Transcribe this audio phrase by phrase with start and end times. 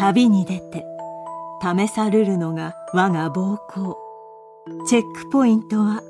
[0.00, 0.86] 旅に出て
[1.60, 3.94] 試されるのが我が膀胱
[4.86, 6.00] チェックポイントは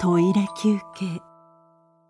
[0.00, 1.20] トイレ休憩。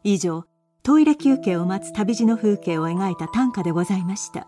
[0.04, 0.44] 以上
[0.84, 4.46] トイレ休憩を待つ旅路の風景を描いた短歌でございました。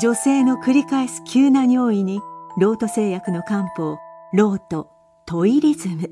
[0.00, 2.20] 女性の繰り返す急な尿意に
[2.58, 3.96] ロート製薬の漢方
[4.34, 4.88] ロート
[5.24, 6.10] トイリズム。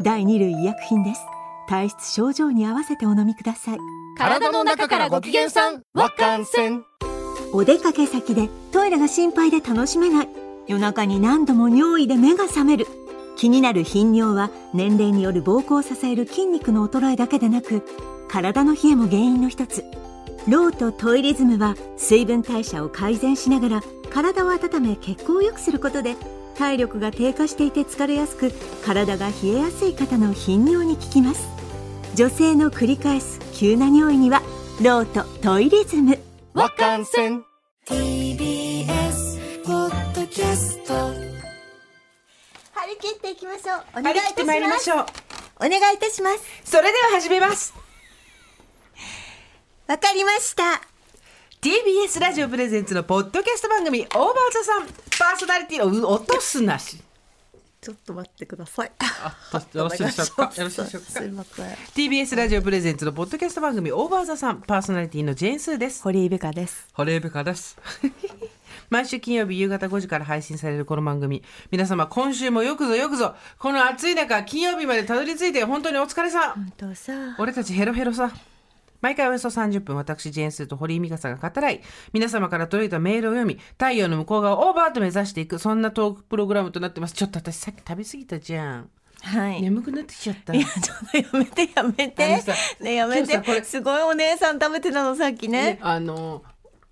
[0.00, 1.20] 第2類医薬品です。
[1.68, 3.78] 体質症状に合わせてお飲みください。
[4.18, 6.82] 体の中からご機嫌さんわかんせん。
[7.54, 10.28] お出かけ先でトイレが心配で楽しめない。
[10.66, 12.88] 夜中に何度も尿意で目が覚める。
[13.36, 17.86] 気になる頻尿は年齢による膀胱を支える筋肉の衰えだけでなく
[18.28, 19.84] 体の冷えも原因の一つ。
[20.48, 26.16] ローとトイリズムは水分代謝を改善しながら体を温め血行を良くすることで
[26.58, 28.50] 体力が低下していて疲れやすく
[28.84, 31.46] 体が冷えやすい方の頻尿に効きます。
[32.16, 34.42] 女性の繰り返す急な尿意には
[34.82, 36.18] ローとトイリズム。
[36.54, 37.44] わかんせん。
[37.84, 40.94] TBS ポッドキャスト。
[40.94, 43.98] 張り切っていきましょう。
[43.98, 45.06] お願いいたしますしょう。
[45.56, 46.44] お願いいたします。
[46.64, 47.74] それでは始めます。
[49.88, 50.80] わかりました。
[51.60, 54.86] TBS ラジオプレゼンツのポッドキャスト番組オーバーザさん。
[55.18, 57.02] パーソナリティの落とすなし
[57.84, 58.90] ちょっと待ってください。
[59.76, 60.52] よろしいでしょうか？
[60.56, 61.10] よろしいでしょうか？
[61.10, 61.66] すいません。
[61.94, 66.02] TBS ラジオプレゼンツのポッドキャスト番組オーバーザさんパーソナリティのジェーンスーです。
[66.02, 66.88] 堀井美香です。
[66.94, 67.76] 堀江部下です。
[68.90, 71.42] 毎週金曜日夕方5時から配信されるこの番組。
[71.70, 76.52] 皆様今週もよくぞよくぞこの暑い中金曜日までたどり着いて本当にお疲れさん。
[76.54, 77.12] 本当さ。
[77.38, 78.30] 俺たちヘロヘロさ
[79.04, 81.82] 毎回およそ30分私ジェーンスーと堀井美香さんが語らい
[82.14, 87.12] 皆様から届いたメールを読み太陽の向こう側をオーバーと目指していくそんなトークプログラムとなってます。
[87.12, 88.88] ちょっと私さっき食べ過ぎたじゃん。
[89.20, 89.60] はい。
[89.60, 90.54] 眠くなってきちゃった。
[90.54, 93.62] いやちょっとやめてやめあてねやめて。
[93.62, 95.74] すごいお姉さん食べてたのさっきね。
[95.74, 96.42] ねあの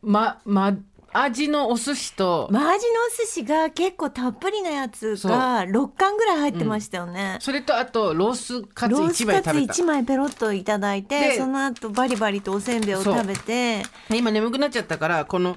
[0.02, 0.76] まま
[1.12, 2.48] 味のお寿司と。
[2.50, 2.78] マージのお
[3.16, 9.74] 寿司が結構たっぷりなやつが6貫ぐらい入ってましたよね、それとあとロースカツ1ロースカツ枚食べた。
[9.74, 13.82] 1枚ペロッといただいてでその後バリバリとおせんべいを食べて。
[14.10, 15.56] 今眠くなっちゃったからこの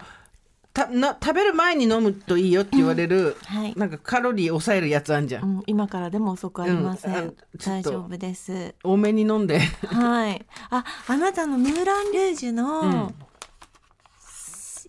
[0.74, 3.74] たな食べる前に飲むといいよって言われる、はい。
[3.78, 7.18] なんかカロリー抑えるやつあんじゃん、うん、今からでも遅くありません、うん。
[7.18, 8.76] あちょっと大丈夫です。
[8.84, 9.60] 多めに飲んで。
[9.60, 10.46] はい。
[10.70, 13.16] ああなたのムーラン・ルージュの、うん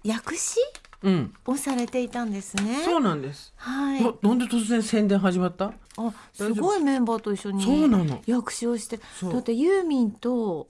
[0.07, 0.59] 薬師
[1.03, 1.35] うん。
[1.45, 2.83] をされていたんですね。
[2.85, 4.03] そうなんです、はい。
[4.03, 5.73] ななんで突然宣伝始まった？
[5.99, 6.53] あす。
[6.55, 8.23] ごいメンバーと一緒にそうなの。
[8.27, 8.99] 役所をして。
[9.23, 10.69] だってユーミンと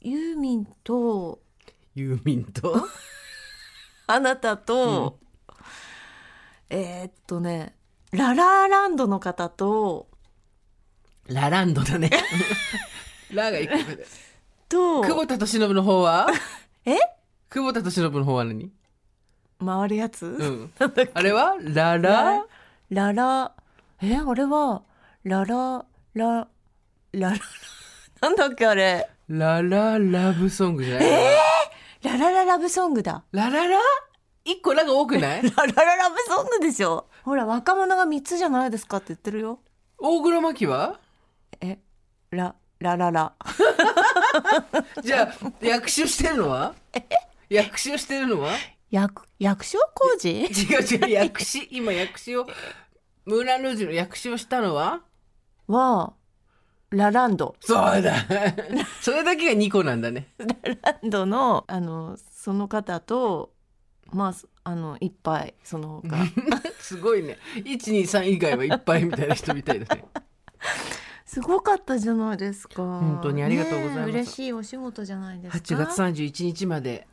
[0.00, 1.40] ユーミンと
[1.94, 2.82] ユーミンと？
[4.08, 4.18] あ？
[4.20, 5.18] なたと、
[6.70, 7.74] えーっとね
[8.12, 10.08] ララーランドの方と
[11.28, 12.10] ラランドだね。
[13.32, 14.06] ラが一個目で。
[14.68, 16.26] と久保田敏信の方は？
[16.84, 16.96] え？
[17.50, 18.70] 久保田敏信の方は何？
[19.64, 20.72] 回るやつ、うん。
[21.14, 21.56] あれは？
[21.60, 22.44] ララ？
[22.90, 23.52] ララ。
[24.02, 24.82] えあれは？
[25.24, 25.84] ララ。
[26.14, 26.48] ラ
[27.14, 27.36] ララ。
[28.20, 29.08] なんだっけあれ？
[29.28, 31.10] ラララブソングじゃない、
[32.02, 33.24] ララララブソングだ。
[33.32, 33.78] ラララ？
[34.44, 35.42] 一個ラが多くない？
[35.50, 37.06] ララララブソングでしょ？
[37.24, 39.60] ほら若者が3つじゃないですかって言ってるよ。
[39.98, 40.98] 大黒摩季は？
[41.60, 41.78] え
[42.30, 43.32] ララララ。
[45.02, 46.74] じゃあ役所してるのは？
[47.48, 48.52] 役所してるのは？
[48.90, 50.28] 役役所工事？
[50.48, 52.46] 違う違う役詞今役詞を
[53.24, 55.02] ムーラン・ルージュの役詞をしたのは？
[55.66, 56.14] は
[56.90, 57.54] ラランド。
[57.60, 58.14] そうだ。
[59.02, 60.28] それだけが2個なんだね。
[60.38, 63.52] ランドのあのその方と
[64.10, 64.34] まあ
[64.64, 66.16] あのいっぱいその他。
[66.80, 67.36] すごいね。
[67.56, 70.04] 123以外はいっぱいみたいな人みたいだね。
[71.26, 72.82] すごかったじゃないですか。
[72.82, 74.10] 本当にありがとうございます。
[74.10, 75.74] 嬉しいお仕事じゃないですか。
[75.74, 77.06] 8月31日まで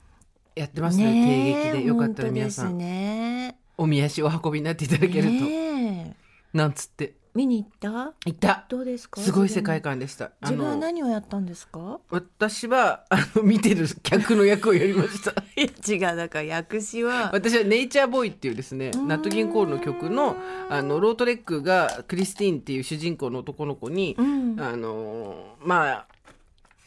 [0.55, 1.05] やってますね。
[1.05, 1.87] え定劇で。
[1.87, 2.77] よかったら皆さん。
[2.77, 6.15] ねおみ足お運びになっていただけると、ね
[6.53, 6.57] え。
[6.57, 7.13] なんつって。
[7.33, 8.13] 見に行った？
[8.25, 8.65] いった。
[8.69, 9.19] どうですか？
[9.19, 10.27] すごい世界観でした。
[10.27, 11.99] あ自分はの何をやったんですか？
[12.09, 15.33] 私はあの見てる客の役をやりました。
[15.91, 17.31] 違うだから役詞は。
[17.33, 20.37] 私はネイチャーボーイっていうですねナット・ギンコールの曲の
[20.69, 24.55] あのロートレックがクリスティーンっていう主人公の男の子に、うん。
[24.57, 26.07] あのまあ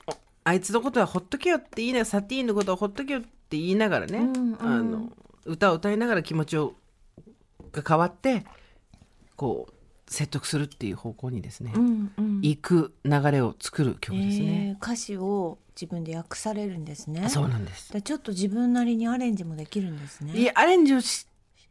[0.06, 0.14] お
[0.44, 4.56] あいつのことはほっとけよって言いなサティーンのことはほっとけよって言いながらね、うんうん。
[4.60, 5.12] あの
[5.44, 6.74] 歌を歌いながら気持ちを
[7.72, 8.44] が変わって
[9.36, 9.72] こう
[10.10, 12.40] 説得するっていう方向にですね、うんうん。
[12.42, 14.68] 行く流れを作る曲ですね。
[14.70, 17.28] えー歌詞を自分で訳されるんですね。
[17.28, 17.92] そうなんです。
[17.92, 20.32] でちょっと自分なりにアレンジもできるんですね。
[20.36, 21.26] いやアレンジをし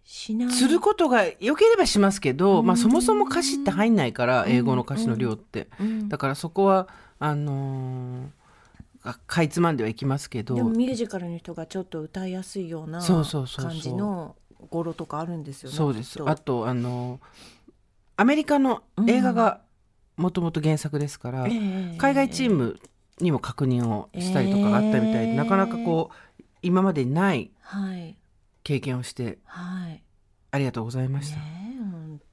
[0.06, 0.52] しない。
[0.52, 6.08] することが良ければしますけど、まあ、そもそも歌詞って入んないから英語の歌詞の量って、うん。
[6.08, 6.88] だからそこは
[7.20, 8.37] あのー
[9.26, 10.56] かいつまんではいきますけど。
[10.56, 14.36] でもミュージカルの人がちょっと歌いやすいような感じの
[14.70, 15.76] 語呂とかあるんですよね。
[15.76, 16.20] そうです。
[16.26, 17.20] あとあの
[18.16, 19.62] アメリカの映画が
[20.16, 21.52] もともと原作ですから、え
[21.94, 21.98] え。
[21.98, 22.80] 海外チーム
[23.20, 25.36] にも確認をしたりとかがあったみたいで、ええ。
[25.36, 28.18] なかなかこう今までにないはい。
[28.64, 30.04] 経験をしてはい。
[30.52, 31.38] ありがとうございました。
[31.38, 31.77] ね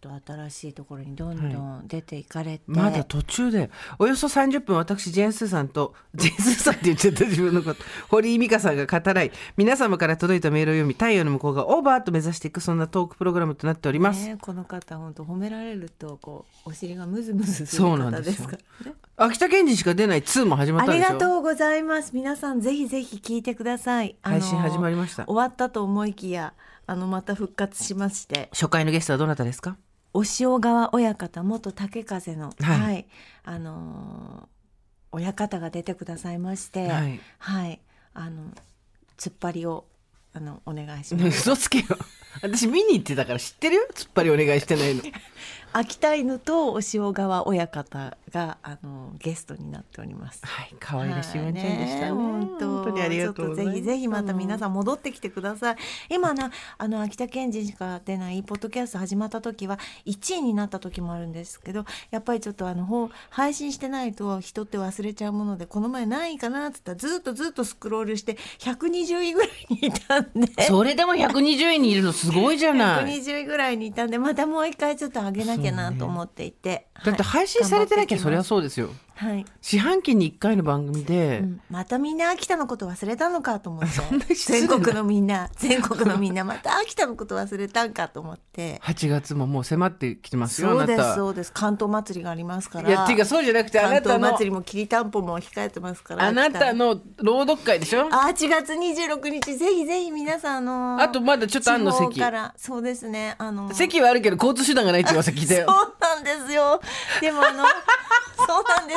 [0.05, 7.83] え本当新しいところにどんどん出ていかれて、まだ途中でおよそ30分私ジェーンスーさんと ジェーンスーさんって言っちゃった自分のこと。
[8.09, 9.33] 堀井美香さんが語らい。
[9.57, 18.95] 皆様から届いたメールを読み太陽の向こうがオーバーと目指していくそんなトークプログラムとなっております、ねえこの方本当褒められるとこうお尻がムズムズする方ですすからね。
[19.17, 21.13] 秋田県人しか出ない2も始まっありたんでしょ？
[21.15, 22.11] がとうございます。
[22.15, 24.17] 皆さんぜひぜひ聞いてください。
[24.23, 25.25] 配信始まりました。
[25.27, 26.53] 終わったと思いきや
[26.87, 28.49] あのまた復活しまして。
[28.53, 29.77] 初回のゲストはどなたですか？
[30.15, 32.81] お塩川親方元竹風の、はい。
[32.81, 33.07] はい。
[33.45, 34.55] あのー
[35.17, 37.03] 親方が出てくださいまして、は
[37.39, 37.73] はい。
[37.75, 37.79] い、
[38.15, 38.51] あの
[39.17, 39.85] 突っ張りを
[40.33, 41.39] あのお願いしねます。
[41.53, 41.85] 嘘つけよ
[42.43, 43.83] 私見に行ってたから知ってるよ？
[43.95, 45.03] 突っ張りお願いしてないの
[45.77, 50.41] 秋田犬とお塩川親方があのゲストになっております。
[50.47, 55.77] はい可愛らしいワンちゃんでしたね,、本当本当にありがとうぜひぜひまた皆さん戻ってきてください。
[56.11, 70.63] 今なあの秋田県人しか出ないポッドキャスト始まった時は1位になった時もあるんですけどやっぱりちょっとあの配信してないと人って忘れちゃうものでこの前何位かなっつったらずっとずっとスクロールして120位ぐらいにいたんで。
[70.63, 73.05] それでも120位にいるのすごいじゃない。
[73.21, 78.91] 120位ぐらいにいたんでまたもう一回ちょっと上げなきゃなと思っていて、だって配信されてなきゃそりゃうそうですよ。
[79.17, 81.61] はい、四半期に1回の番組で、うん。
[81.71, 83.83] またみんな秋田のこと忘れたのかと思っ
[84.27, 84.35] て。
[84.35, 88.81] 全国のみんな全国のみんなまた秋田のこと忘れたんかと思って。
[88.83, 91.53] 8月ももう迫ってきてますよそうですそうです。
[91.53, 92.89] 関東祭りがありますから。
[92.89, 98.09] いやっていうかそうじゃなくてあ関なたの東祭りもきりたんぽも控えてますからあなたの朗読会でしょ？
[98.11, 99.57] あ8月26日。
[99.57, 102.19] ぜひぜひ皆さんあのあとまだちょっとあんの席。
[102.19, 102.53] から。
[102.57, 103.73] そうですねあの。
[103.73, 105.67] 席はあるけど交通手段がないって噂聞いたよ。
[105.69, 106.81] そうなんですよ
[107.21, 107.65] でもあの
[108.47, 108.95] そうなんで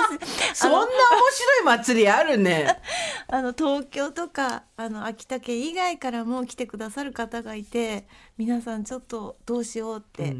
[0.54, 0.62] す。
[0.62, 2.82] そんな面白い祭りあるね。
[3.28, 8.08] あの東京とかあの秋田県以外からも来てくださる方がいて
[8.38, 10.36] 皆さんちょっとどうしようって、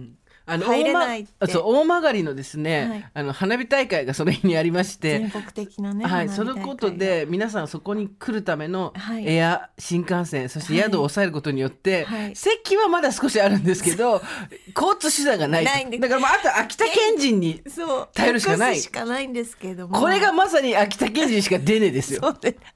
[0.48, 1.32] あの入れないって。
[1.40, 3.12] 大,、そう大曲のですね、はい。
[3.14, 5.20] あの花火大会がその日にありまして。
[5.20, 9.28] 全国的なね、はい、そのことで皆さんそこに来るためのはい。
[9.28, 12.36] エア新幹線そして宿を抑えることによって、はい。
[12.36, 14.22] 席はまだ少しあるんですけど
[14.76, 18.10] 交通手段がないないんでだからもうあと秋田県人にそう。
[18.14, 18.80] 頼るしかない。
[18.80, 20.00] しかないんですけれども。
[20.00, 22.22] これがまさに秋田県人しか出ねえですよ。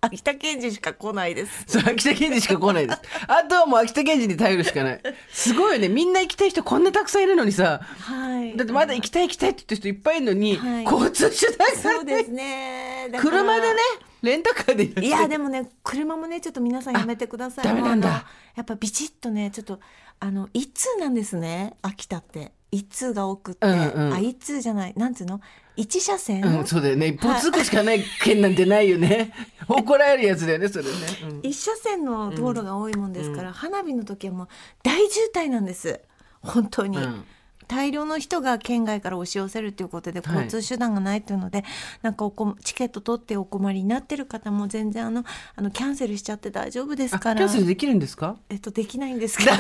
[0.01, 1.63] 秋田県人しか来ないです。
[1.67, 3.01] そう秋田県人しか来ないです。
[3.27, 5.01] あとはもう秋田県人に頼るしかない。
[5.31, 5.89] すごいよね。
[5.89, 8.57] みんな行きたい人こんなたくさんいるのにさはい。
[8.57, 10.83] だってまだ行きたい行きたいって言ってる人いっぱいいるのに、はい。
[10.83, 13.11] 交通手段がそうですね。
[13.19, 13.79] 車でね
[14.21, 17.65] レンタカーでいやでもね車もねちょっと皆さんやめてください。
[17.65, 18.25] あダメなんだ。
[18.55, 19.79] やっぱビチッとねちょっと
[20.19, 21.75] あの一通なんですね？
[21.81, 22.51] 秋田って。
[22.73, 24.13] 一通が多くって、うんうん。
[24.13, 24.93] あ一通じゃない。
[24.95, 25.41] なんつうの？
[25.75, 27.07] 一車線、うん、そうだよね。
[27.07, 29.33] 一方通行しかない県なんてないよね。
[29.67, 30.91] 怒られるやつだよね、それね。
[31.29, 31.39] うん。
[31.43, 34.47] 一車線の道路が多いもんですから、花火の時はもう
[34.83, 35.99] 大渋滞なんです。
[36.41, 37.25] 本当に、うん
[37.71, 40.35] 大量の人が県外から押し寄せるということではい。
[40.45, 41.63] 交通手段がないというので、
[42.01, 45.23] なんかおこチケット取ってお困りになってる方も全然あの
[45.55, 47.41] あのキャンセルしちゃって大丈夫ですから。
[47.41, 48.35] ャンセルできるんですか？
[48.49, 49.51] えっとできないんですけど。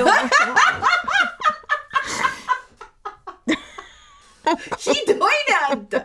[4.77, 5.25] ひどいね、
[5.71, 5.97] あんた。
[5.99, 6.03] い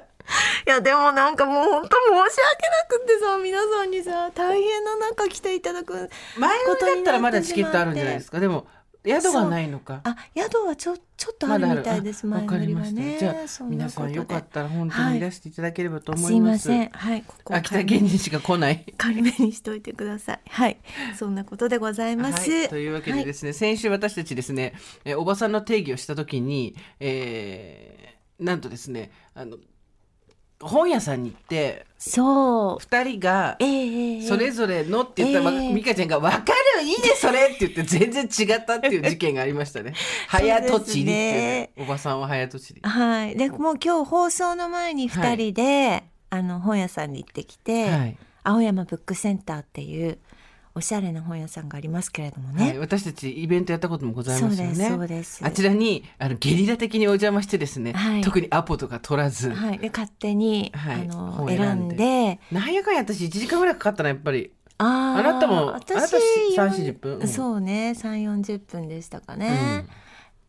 [0.67, 8.41] やでもなんかもう本当申し訳なくってさ皆さんにさ大変な中来ていただく前乗りだったらまだチケットあるんじゃないですか？
[8.41, 8.67] でも、
[9.07, 10.01] 宿がないのか。
[10.05, 13.01] あ宿はちょちょっとあるみたいです、あわ前乗りはかりました。
[13.01, 15.21] ねじゃあ、皆さんよかったら本当にい。
[15.21, 16.33] らしていただければと思す。
[16.33, 16.51] いいま。
[16.51, 16.91] ますせん。
[16.91, 17.23] はい。
[17.23, 18.85] ここは秋田県人しか来ない。
[18.97, 20.41] 軽めにしといてください。
[20.49, 20.77] はい。
[21.17, 29.57] そんなことでございます、はい、というわけでですね、先週私たちですね、えーおばさんの定義をした時に、えーなんとですねあの
[30.61, 32.77] 本屋さんに行ってそう。
[32.77, 33.57] 2人が
[34.29, 35.71] それぞれのって言ったら、え。
[35.71, 39.95] え美香ちゃんが「分かるいいねそれ!」って言って全然違ったっていう 事件がありましたね。
[40.29, 42.81] 早とちりっていうねおばさんは早とちり。
[42.83, 43.37] はい。
[43.37, 48.17] でもう今日放送の前に2人で、あの本屋さんに行ってきて、はい。
[48.45, 50.19] 青山ブックセンターっていう
[50.77, 54.75] おしゃれな本屋さんがありますけれどもね、はい、私たちイベントやったこともございますよね。
[54.75, 55.45] そうですそうです。
[55.47, 58.21] あちらにあのゲリラ的にお邪魔してですね、はい。
[58.21, 61.97] 特にアポとか取らず、はい、で勝手に、はいあの本選んで。
[61.97, 62.41] で。
[62.53, 64.53] なんやかんや私1時間ぐらいかかったなやっぱり。
[64.77, 67.29] あーあなたも私あなた3 40分うん。
[67.29, 69.87] そうね3 4 0分でしたかね、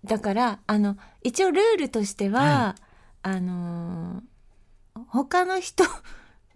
[0.03, 2.75] だからあの一応ルールとしては、は
[3.21, 4.21] あのー
[5.09, 5.85] 他の人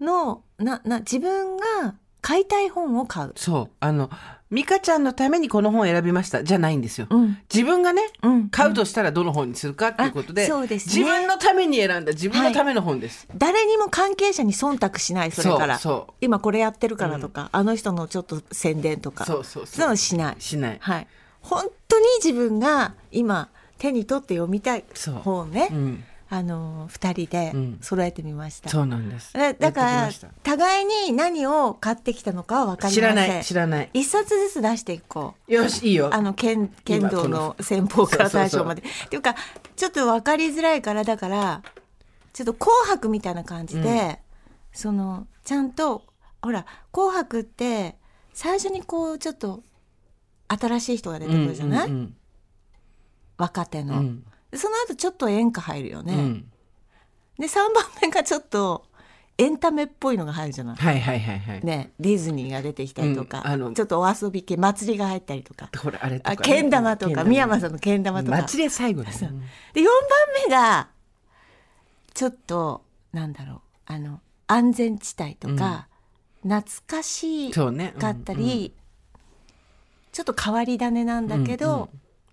[0.01, 3.33] のなな自分が買いたい本を買う。
[3.35, 3.69] そう。
[3.79, 4.09] あの
[4.51, 6.43] 美香ちゃんのためにこの本を選びました。
[6.43, 7.37] じゃないんですよ、うん。
[7.51, 8.49] 自分がね、うん。
[8.49, 11.03] 買うとしたらどの本にするかっていうことで,、あそうですね。
[11.03, 15.79] 自分のために選んだ自分のための本です、誰にも関係者に忖度しないそれから。
[15.79, 16.13] そうそう。
[16.19, 19.25] 今これやってるからとか、あの人のちょっと宣伝とか。
[19.25, 19.87] そうそうそう。
[19.87, 20.35] そうしない。
[20.39, 21.07] しない、はい。
[21.41, 25.15] 本当に自分が今手に取って読みたいそう。
[25.15, 27.77] 本ね、うん、あの二人でうん。
[27.81, 29.33] 揃えてみました、そうなんです。
[29.33, 30.09] だだから
[30.43, 32.93] 互いに何を買ってきたのかは分かりません。
[32.93, 33.89] 知らない知らない。
[33.93, 35.53] 一冊ずつ出していこう。
[35.53, 36.09] よしいいよ。
[36.13, 38.81] あの剣剣道の先方から大将まで。
[38.81, 39.35] っていうか
[39.75, 41.63] ちょっと分かりづらいからだから
[42.31, 44.21] ちょっと「紅白」みたいな感じで、
[44.71, 46.05] そのちゃんと
[46.41, 47.97] ほら「紅白」って
[48.33, 49.63] 最初にこうちょっと
[50.47, 52.15] 新しい人が出てくるじゃない、うんうん
[53.37, 54.23] 若手の、うん。
[54.23, 56.51] でその後ちょっと演歌入るよね、うん。
[57.39, 58.85] で3番目がちょっと
[59.37, 65.69] エンタメっぽいのが入るじゃない、はいはいはいはい、ね、ディズニーが出てきたりとか、うんあのちょっとお遊び系祭りが入ったりとか。
[65.77, 68.37] ほらあれとか、あけん玉とか三山さんのけん玉とか。
[68.37, 69.29] 祭りは最後です、う。
[69.29, 69.45] んで
[69.81, 69.93] 4番
[70.47, 70.89] 目が
[72.13, 73.61] ちょっとなんだろう。
[73.85, 75.87] あの安全地帯とか、
[76.43, 77.69] 懐かしか
[78.09, 78.73] ったり、
[80.11, 81.89] ちょっと変わり種なんだけど、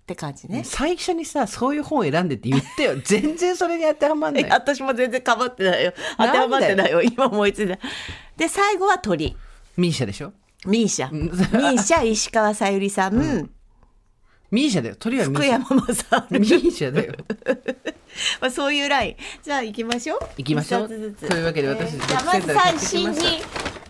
[0.08, 0.62] って感じね。
[0.64, 2.94] 最初にさそういう本を選んでって言ってよ。
[3.04, 4.44] 全然それに当てはまんない。
[4.44, 5.92] え私も全然かばってないよ。
[6.16, 7.02] 当てはまってないよ。
[7.02, 7.78] 今思いついた。
[8.38, 9.36] で最後は鳥。
[9.76, 10.32] ミーシャでしょ？
[10.64, 11.08] ミーシャ。
[11.10, 11.24] ん。
[11.24, 13.50] ミーシャ石川さゆりさん、
[14.50, 14.96] ミーシャだよ。
[14.98, 15.52] 鳥はミー福シャ。
[15.52, 16.38] 山雅治。
[16.40, 17.12] ミーシャだよ。
[18.40, 19.16] まあ、そういうライン。
[19.42, 20.20] じゃあ行きましょう。
[20.38, 20.88] 行きましょう。
[20.88, 22.78] というわけで私じゃあまずセンターました。
[22.80, 23.44] 新人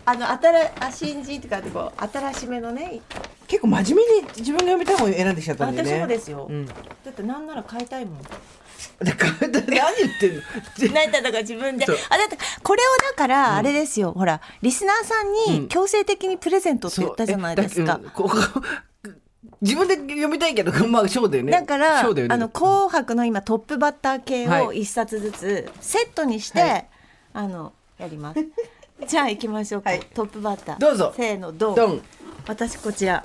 [0.04, 3.00] あの新あ新人とかってこう新しめのね
[3.48, 5.94] 結構真面目に自分が読みたい本を選んできちゃったんだよね。
[5.94, 6.74] 私もですよ、うん、だ
[7.08, 8.18] ってなんなら買いたいもん。
[8.22, 10.42] だからだ何言ってんの？
[10.76, 11.84] ぜなんだだから自分で。
[11.84, 15.62] あだってこれをだからあれですよ、ほらリスナーさんうん。
[15.62, 18.00] に強制的にプレゼントって言ったじゃないですか、
[19.62, 21.52] 自分で読みたいけどまあそうだよね。
[21.52, 22.26] だから、ね。
[22.28, 24.66] あの紅白の今トップバッター系はい。
[24.66, 26.88] を一冊ずつセットにして、はい。
[27.32, 28.40] あのやります。
[29.06, 29.90] じゃあ行きましょうか。
[29.90, 30.00] はい。
[30.12, 30.78] トップバッター。
[30.78, 31.14] どうぞ。
[31.16, 31.74] せーのドン。
[31.74, 32.02] ドン。
[32.46, 33.24] 私こちら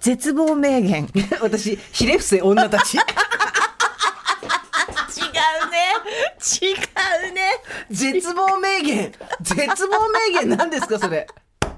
[0.00, 1.04] 絶望名言。
[1.14, 1.28] 違うね。
[1.40, 2.96] 私ひれ伏せ女たち。
[2.96, 3.00] 違
[6.70, 7.42] うね。
[7.90, 9.12] 絶望名言。
[9.42, 11.26] 絶望名言なんですかそれ。
[11.28, 11.72] これ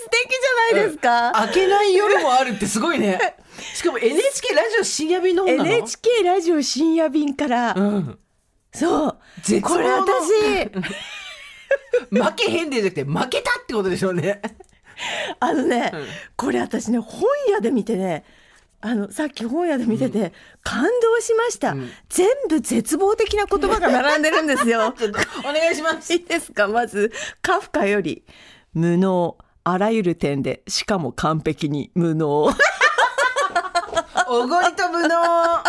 [0.00, 1.32] 素敵じゃないですか。
[1.32, 3.36] 開けない夜もあるってすごいね。
[3.74, 8.18] しかも NHK ラジオ深夜便の本なの NHK ラジオ深夜便から、うん。
[8.72, 9.18] そう。
[9.42, 9.74] 絶望の。
[9.76, 10.70] これ私。
[12.10, 14.40] 負けへんでじゃなくて負けたってことでしょうね
[15.40, 16.06] あのね、うん。
[16.36, 18.24] これ私ね本屋で見てね
[18.80, 20.32] あのさっき本屋で見てて、
[20.64, 21.90] 感動しました、うん。
[22.08, 24.92] 全部絶望的な言葉が並んでるんですよ。
[25.48, 26.12] お願いします。
[26.14, 26.66] いいですか？
[26.66, 28.24] まずカフカより
[28.74, 32.50] 無能あらゆる点でしかも完璧に無能。
[34.28, 35.62] おごりと無能。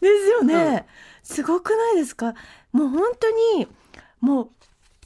[0.00, 0.86] ですよね、
[1.22, 2.34] すごくないですか？
[2.72, 3.68] もう本当に
[4.20, 4.50] も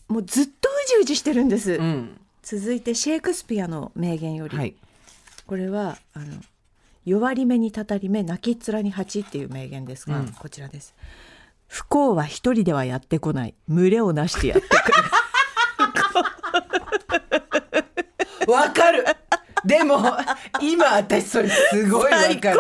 [0.09, 4.77] うもうずっとうじうじしてるんです、うん続いてシェイクスピアの名言より、はい。
[5.47, 6.27] これはあの
[7.07, 10.29] 弱り目にたたり目泣きっ面に蜂っていう名言ですが、うん。
[10.29, 10.95] こちらです。
[11.69, 13.55] 不幸は一人ではやってこない。
[13.67, 14.83] 群れをなしてやってくる。
[18.53, 19.07] わかる。
[19.65, 19.99] でも
[20.61, 22.35] 今私それすごいわかる。
[22.35, 22.59] 最高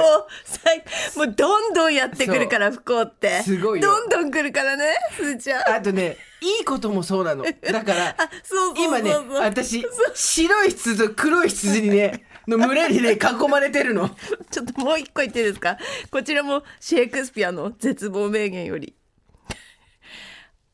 [1.16, 3.42] もうどんどんやってくるから不幸って。
[3.42, 3.88] すごいよ。
[3.88, 5.68] どんどん来るからねすーちゃん。
[5.76, 7.44] あとねいいこともそうなの。
[7.44, 8.85] だから そうそうそうそう。
[8.85, 14.11] 今ね私白い羊と黒い羊にねの群れにね囲まれてるの。
[14.50, 15.78] ちょっともう一個言っていいですか？
[16.11, 18.94] こちらもシェイクスピアの絶望名言より。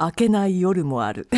[0.00, 1.28] 明けない夜もある。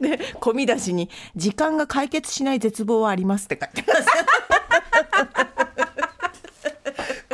[0.00, 4.02] で込み出しに「時間が解決しない絶望はあります」って書いてます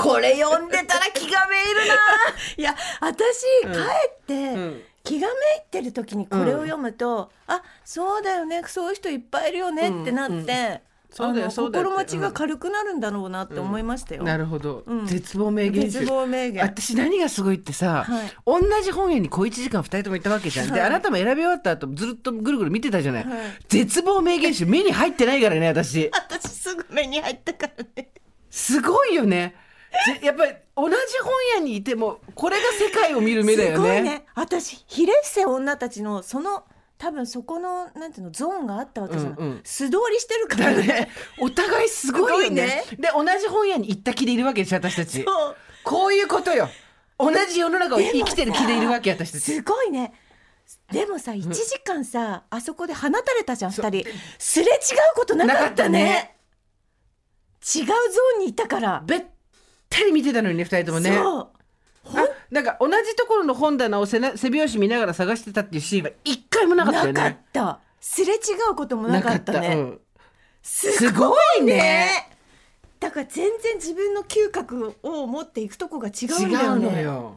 [0.04, 1.94] これ読んでたら気がめいるな。
[2.58, 4.82] いや私帰って、ん。
[5.02, 14.23] 気がめいってる時にこれを読むと、あそうだよねそういう人いっぱいいるよねってなって、そうだよあのそうだよ心持ちが軽くなるんだろうなって思いましたよ。
[14.23, 15.06] なるほど、うん。
[15.06, 16.00] 絶望名言集。
[16.00, 16.64] 絶望名言。
[16.64, 18.32] 私何がすごいってさ、はい。
[18.46, 20.80] 同じ本屋に小1時間2人とも行ったわけじゃん、ではい。
[20.88, 23.37] あなたも選び終わった後ずっとぐるぐる見てたじゃない、はい。
[23.68, 26.11] 絶望名言集目に入ってないからね私。
[26.14, 28.08] 私すぐ目に入ったからね。
[28.50, 29.54] すごいよね。
[29.54, 29.63] ぜ
[30.22, 34.02] やっぱり同じ本屋にいてもこれが世界を見る目だよすごいね。
[34.02, 34.26] ね。
[34.34, 36.64] 私ひれ伏せ女たちのその
[36.98, 39.38] 多分そこのなんていうのゾーンがあったわけじゃない。
[39.38, 39.60] うんうん。
[39.64, 40.86] 素通りしてるかだらね。
[40.86, 41.10] ね。
[41.40, 42.84] お互いすごいよね。
[42.86, 45.22] すで同じ本屋に行った気でいるわけでしょ私たち。
[45.22, 45.56] そう。
[45.84, 46.68] こういうことよ。
[47.18, 49.42] 同じ世の中を生きてる気でいるわけ私たち。
[49.42, 50.12] すごいね。
[50.90, 54.10] でもさ1時間さ、あそこで放たれたじゃん2人。
[54.38, 54.78] すれ違う
[55.14, 56.02] ことなかったね。
[56.02, 56.36] ね。
[57.74, 59.24] 違うゾーンにいたから、べ
[59.94, 61.10] ったり見てたのにね二人ともね。
[61.14, 61.48] そう。
[62.06, 67.80] あなんか同じところの本棚を背な背拍子見ながら探してたっていうシーンは一回もなかったよなかっねた。
[68.00, 68.38] すれ違
[68.70, 69.68] うこともなかったね。
[69.68, 70.00] うん。
[70.62, 72.28] すすごいね。
[73.00, 77.36] だから全然自分の嗅覚を持っていくとこが違う違んだようねのよ。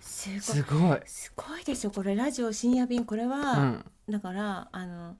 [0.00, 0.40] すごい。
[0.40, 1.00] すごい。
[1.06, 3.04] すごいでしょこれラジオ深夜便。
[3.04, 3.84] これは、うん。
[4.08, 5.16] だからあの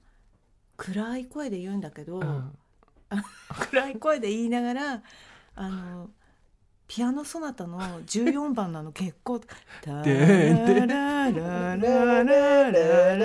[0.77, 2.57] 暗い声で言うんだけど、うん。
[3.71, 5.03] 暗い声で言いながら
[5.55, 6.09] あの
[6.89, 9.39] ピアノソナタの14番のあの結構
[9.85, 13.17] 「タララララララ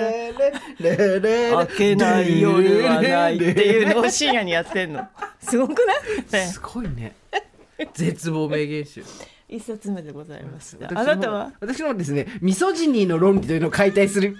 [1.49, 5.07] ラ開けない夜はない」っていうのを深夜にやってんの
[5.41, 5.83] すごく
[6.31, 7.15] ない、すごいね
[7.95, 9.03] 絶望名言集
[9.49, 14.37] 一冊目でございました私のあなたは私の方ですねミソジニーの論理というのを解体する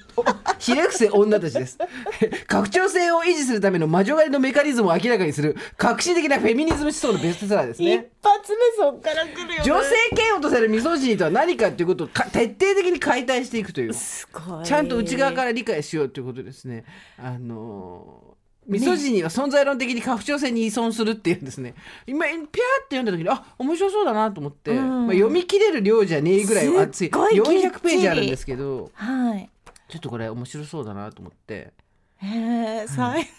[0.65, 1.77] ひれ伏せ女たちです。
[2.47, 9.55] 拡張性を維持するための魔女狩りのメカニズムを明らかにする革新的なフェミニズム思想のベストセラーです一ね発目そっから来るよね。
[9.63, 13.93] 女性嫌悪とされるミソジニーとは何かということをか徹底的に解体していくという。
[13.93, 14.65] すごい。
[14.65, 16.83] ちゃんと内側から理解しようということですね。
[17.17, 18.35] あのー
[18.67, 21.75] ミソジニーは存在論的に拡張性に依存するっていうんですね。
[22.07, 25.05] 今、ピャーって読んだ時に、あ、面白そうだなと思って、うん。
[25.05, 27.07] まあ、読み切れる量じゃねえぐらいは熱い。
[27.07, 27.61] いぎっちり。
[27.63, 29.49] 400ページあるんですけど、はい
[29.95, 31.71] ちょっとこれ面白そうだなと思って。
[32.17, 33.29] へえ最後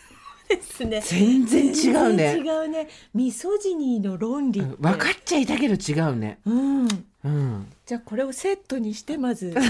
[0.49, 6.39] ですね全然違うね違うねミソジニーの論理分かっちゃいたけど違うね。
[6.47, 6.89] うん
[7.25, 7.73] うん。
[7.85, 9.67] じゃあこれをセットにしてまず 一名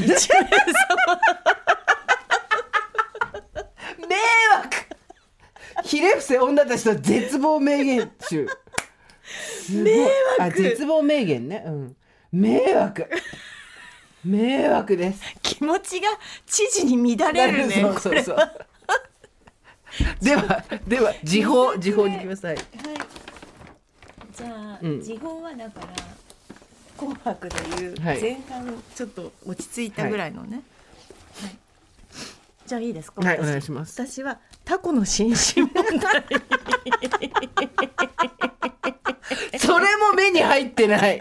[4.06, 4.16] 迷
[4.54, 4.76] 惑
[5.82, 8.46] ひれ伏せ女たちと絶望名言集。
[9.72, 10.04] 迷
[10.38, 11.64] 惑あ、絶望名言ね。
[11.66, 11.96] うん。
[12.30, 13.08] 迷惑。
[14.26, 15.20] 迷惑です。
[15.42, 16.08] 気持ちが
[16.46, 18.36] 知事に乱れるね そうそうそう。
[20.20, 22.46] では、では、時報、 時報に行きます。
[22.46, 22.56] はい。
[22.56, 22.64] はい
[24.36, 25.86] じゃあ、うん時報はだから
[26.98, 30.60] 「紅白」でいうはい前半ちょっと落ち着いたぐらいのね、
[31.40, 31.56] はい
[32.66, 35.90] じゃあいいですかはい私お願いします私はタコの心身問題
[39.58, 41.18] それも目に入ってない。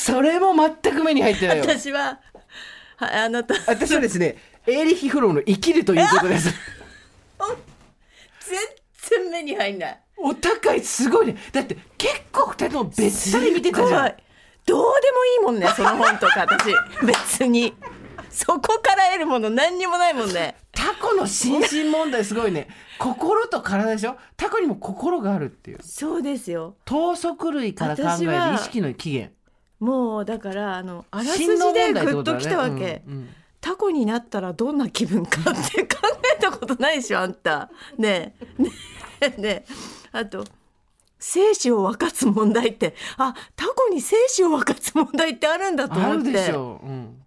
[0.00, 1.64] それも全く目に入ってないよ。
[1.64, 2.20] 私は
[2.96, 6.54] はいあなた私はですね、エーリヒ・フロムの生きるということです。
[8.40, 11.36] 全然目に入んないお高い、すごいね。
[11.52, 14.14] だって、結構二人ともべったり見てたじゃん。
[14.64, 16.72] どうでもいいもんねその本とか私
[17.06, 17.72] 別に
[18.30, 22.66] そこから得るもの何にもないもんねタコの心身問題すごいね。
[22.98, 24.16] 心と体でしょ？
[24.36, 25.78] タコにも心があるっていう。
[25.82, 29.35] そうですよ頭足類から考える意識の起源。
[29.78, 33.28] もうだからあのあらすじでグッときたわけ、うんうん。
[33.60, 35.98] タコになったらどんな気分かって考
[36.36, 37.70] えたことないでしょあんた。
[37.98, 38.62] ねえ。
[38.62, 38.70] ね
[39.20, 39.28] え。
[39.28, 39.64] ねえ。
[40.12, 40.44] あと
[41.18, 42.94] 生死を分かつ問題って。
[43.18, 46.50] あタコに生死を分かつ問題ってあるんだとあ思って。
[46.52, 46.58] う。
[46.58, 47.22] うん。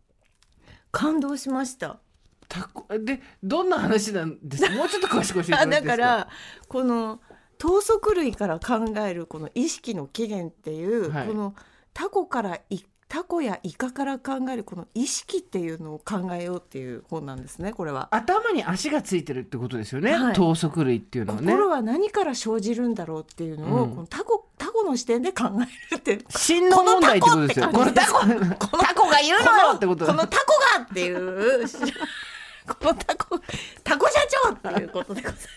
[0.92, 2.00] 感動しました。
[2.48, 4.66] タコでどんな話なんです？
[4.66, 4.72] か。
[4.76, 5.98] もうちょっと詳しく教えてもらあっていいですか？
[5.98, 6.28] だから
[6.68, 7.20] この
[7.60, 11.28] 頭足類から考えるこの意識の起源っていう、はい。
[11.28, 11.54] この
[11.94, 18.08] タコからいタコやイカから考えるこの意識っていうのを考えようっていう本なんですねこれは。
[18.12, 20.14] 頭に足がついてるってことですよね。
[20.14, 21.52] はい頭足類っていうのはね。
[21.52, 27.70] 心は何から生じるんだろうっていうのを、うんこのタコタコの視点で考えるっていう心脳問題ってことですよ。
[27.70, 28.38] このタコこの
[28.84, 31.66] タコがいるのよってことこのタコがっていう
[32.70, 33.40] このタコ
[33.84, 34.14] タコ社
[34.46, 35.48] 長っていうことでございます。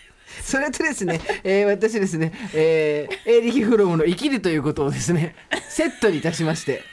[0.45, 5.35] それとですね、えー私ですね、えーエーリヒ・フロムの生きるということをですね、
[5.69, 6.83] セットにいたしまして、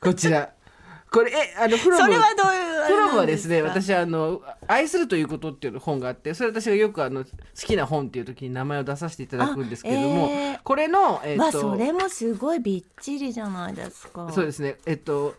[0.00, 0.50] こちら。
[1.10, 2.02] これ、え、あの、フロム。
[2.02, 14.28] それはどういうフロムはですね、か私、あの、愛するということっていう本があって、それ私がよくあの、好きな本っていう時に名前を出させていただくんですけれども、あえーこれの、えっ、まあと、それもすごいびっちりじゃないですか。
[14.32, 14.76] そうですね。
[14.86, 15.34] えっと、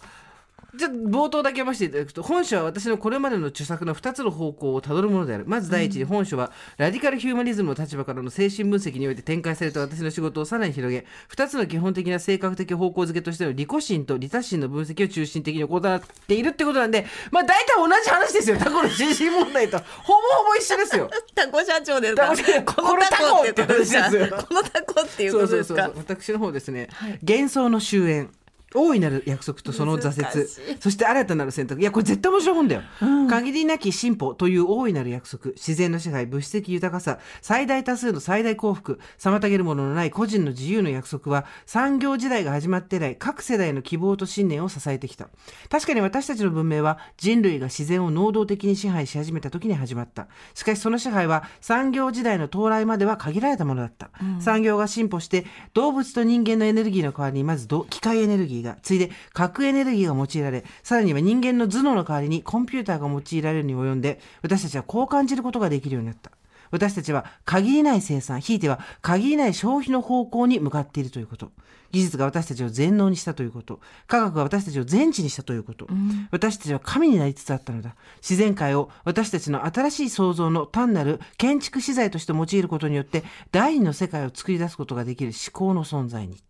[0.78, 5.46] じゃあ冒頭だけ読ませていただくと本書は私のこれまでの著作の2つの方向をたどるものである。
[5.48, 18.58] まず第一に本書はラディカルヒューマニズムの立場からの精神分析において展開された私の仕事をさらに広げ2つの基本的な性格的方向づけとしての利己心と利他心の分析を中心的に行っているってことなんでまあ大体同じ話ですよ。
[18.58, 19.78] タコの心身問題と。
[19.78, 19.84] ほ
[20.14, 21.10] ぼほぼ一緒ですよ。
[21.34, 22.28] タコ社長ですか？
[22.66, 24.02] このタコってことですよ。
[24.04, 25.86] このタコっていうことですか？
[25.86, 26.90] そうそうそう私の方ですね、
[27.28, 28.30] 幻想の終焉
[28.76, 30.48] 大いなる約束とその挫折。
[30.80, 31.82] そして新たなる選択。
[31.82, 33.28] いやこれ絶対面白い本だよ、うん。
[33.28, 35.52] 限りなき進歩という大いなる約束。
[35.52, 45.30] 自然の支配物質的豊かさ最大多数の最大幸福妨げるもののない個人の自由の約束は産業時代が始まって以来各世代の希望と信念を支えてきた。
[45.70, 50.28] 確かに私たちの文明は人類が自然を能動的に支配し始めた時に始まった。
[50.54, 54.10] しかしその支配は産業時代の到来までは限られたものだった、
[54.40, 66.32] 産業が進歩して動物と人間のエネルギーの代わりにまずど機械エネルギーが次いで核エネルギーが用いられさらには人間の頭脳の代わりにコンピューターが用いられるに及んで私たちはこう感じることができるようになった。
[66.72, 71.52] 私たちは限りない生産ひいては限りない消費の方向に向かっているということ。
[71.92, 73.80] 技術が私たちを全能にしたということ。
[74.08, 75.88] 科学が私たちを全知にしたということ、
[76.32, 77.96] 私たちは神になりつつあったのだ。
[78.18, 86.42] 自然界を私たちの新しい創造の単なる建築資材として用いることによって第二の世界を作り出すことができる思考の存在に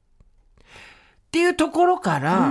[1.35, 2.49] っていうところから、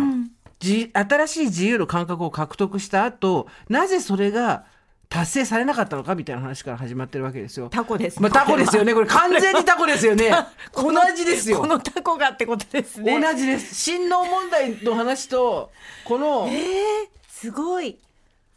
[0.59, 4.67] じ新しい自由の感覚を獲得した後なぜそれが
[5.09, 7.71] 達成されなかったのかみたいな話から始まってるわけですよ。
[7.71, 8.93] タコですまあ、タコですよね。
[8.93, 10.31] これ完全にタコですよね。
[10.77, 11.67] 同じですよこ。
[11.67, 13.75] のタコがってことですね同じです。
[13.75, 15.71] 親王問題の話と、
[16.05, 17.99] この、えー、すごい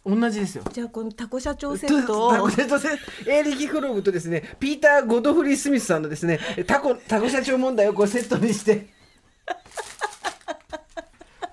[0.06, 0.66] 同じですよ。
[0.74, 2.90] じゃあこのタコ社長セットを タコセットセ
[3.28, 6.38] エーリキ・フログとですね、ピーター・ゴドフリー・スミスさんのですね、
[6.68, 8.98] タコ、タコ社長問題をこうセットにして。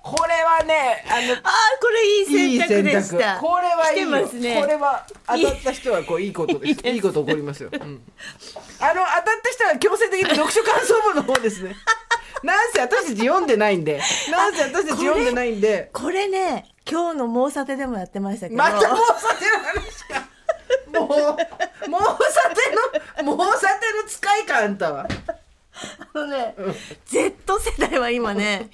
[0.05, 1.41] これはね、あの、あー
[1.81, 6.67] これいい選択でしたこれはいいますねこれは当たった人はこういいことです。
[6.67, 7.69] いいですいいこと起こりますよ。
[7.73, 11.75] うんあの当たった人は強制的に読書感想文の方ですね。
[12.43, 15.89] なんせ私たち読んでないんで、なんせ私たち読んでないんで。
[15.91, 20.35] これね今日の猛査定でもやってましたけどまたもうさての話か。
[20.99, 22.51] もう、もうさ
[23.15, 25.07] ての、もうさての使いかあんたは。
[26.13, 26.55] あのね、
[27.05, 28.69] Z 世代は今ね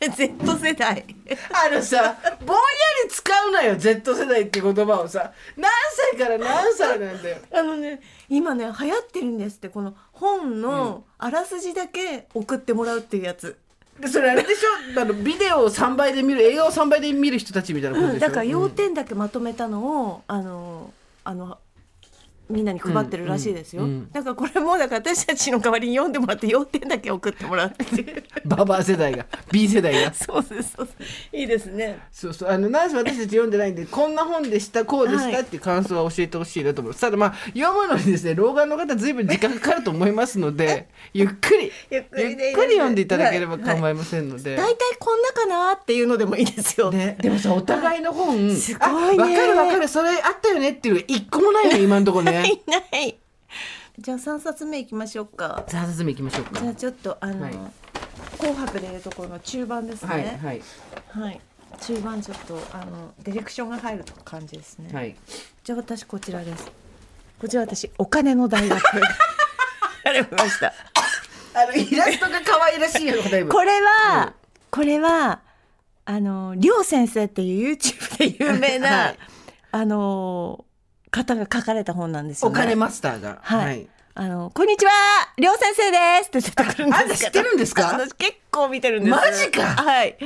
[0.00, 1.04] Z 世代。
[1.52, 2.62] あのさ、ぼんや
[3.04, 5.32] り使うなよ、Z 世代って言葉をさ。
[5.56, 5.70] 何
[6.12, 7.36] 歳から何歳なんだよ。
[7.52, 13.56] あのね今ね流行ってるんですってこの本のあらすじだけ送ってもらうっていうやつ、
[14.00, 15.00] でそれあれでしょ？
[15.00, 20.92] あのビデオを3倍で見る映画を3倍で見る人たちみたいなことでしょ、だから要点だけまとめたのを、あの
[21.24, 21.58] あの
[22.48, 28.22] みんなに配ってるらしいですよ、うんうんだからこれもだから私たちの代わりに読んでもらって要点だけ送ってもらうっていう。
[28.44, 30.12] ババア世代が B 世代が。
[30.14, 31.28] そうですそうです。
[31.32, 31.98] いいですね。
[32.10, 42.16] そうそうあのなんせ私たち読んでないんでこんな本でしたこうでしたはいっていう感想は教えてほしいなと思いますただまあ読むのにですね老眼の方ずいぶん時間かかると思いますので ゆっくりゆっく
[42.66, 43.76] り読んでいただければはい。
[43.76, 49.24] 構いませんので、大体こんなかなっていうのでもいいですよ、ね、でもさお互いの本すごいね。
[49.24, 53.18] あ分かる分かるそれあったよねっていう一個もないね今のところねいない。
[53.98, 55.64] じゃあ3冊目いきましょうか。
[55.68, 56.60] さあ進めいきましょうか。
[56.60, 57.54] じゃあちょっとあの、はい。
[58.38, 60.62] 紅白でいうところの中盤ですはいねはい。
[61.10, 61.40] はい、
[61.80, 65.16] 中盤ちょっとあのディレクションが入る感じですね、はい。
[65.64, 66.70] じゃあ私こちらです。
[67.40, 68.80] こちら私お金の大学。
[70.04, 70.72] ありました。
[71.54, 73.50] あのイラストが可愛らしいよだいぶ。
[73.50, 74.34] これは、
[74.70, 75.40] これは
[76.04, 79.18] あのりょう先生っていう YouTube で有名な、はい。
[79.72, 80.64] あの
[81.10, 82.54] 方が書かれた本なんですよね。
[82.54, 83.38] お金マスターが。
[83.42, 83.88] はい。
[84.14, 84.90] あの、こんにちは
[85.36, 86.28] りょう先生です。
[86.28, 87.86] って出てくるんです知ってるんですか？
[87.86, 89.16] 私結構見てるんです。
[89.16, 89.62] マジか。
[89.62, 90.16] はい。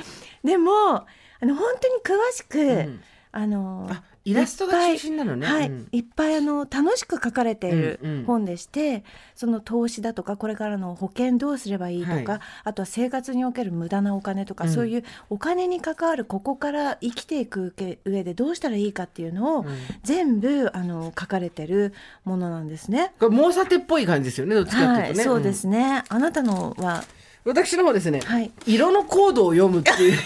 [0.42, 1.04] でも、あ
[1.42, 3.02] の、本当に詳しく、ん。
[3.32, 5.46] あの、あイラストが中心なのね。
[5.46, 5.88] はい、うん。
[5.92, 8.24] いっぱいあの楽しく書かれているうんうん。
[8.24, 9.04] 本でして、
[9.34, 12.40] その投資だとかこれからの保険どうすればいいとか、はい。
[12.64, 14.70] あとは生活における無駄なお金とか、うん。
[14.70, 19.66] そういうお金に関わるここから生きていく上でどうしたらいいかっていうのを、ん。
[20.02, 21.92] 全部あの書かれてる
[22.24, 23.12] ものなんですね。
[23.18, 26.04] これモーサテっぽい感じですよねどっちかってはい、いうとね、そうですね。
[26.08, 27.04] あなたのは
[27.44, 28.50] 私の方ですね、はい。
[28.66, 30.12] 色のコードを読むっていう。
[30.12, 30.20] いいで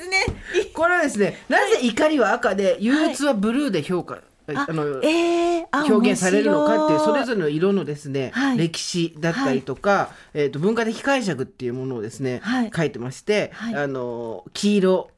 [0.00, 0.26] すね。
[0.74, 4.16] これはですねなぜ怒りは赤で憂鬱はブルーで評価、
[4.54, 8.58] ああのえー、あ表現されるのかっていうそれれぞれの色のですね、はい。
[8.58, 12.70] 歴史だったりとか、えー、と文化的解釈っていうものをですね、はい。
[12.74, 13.74] 書いてまして、はい。
[13.76, 15.10] あの黄色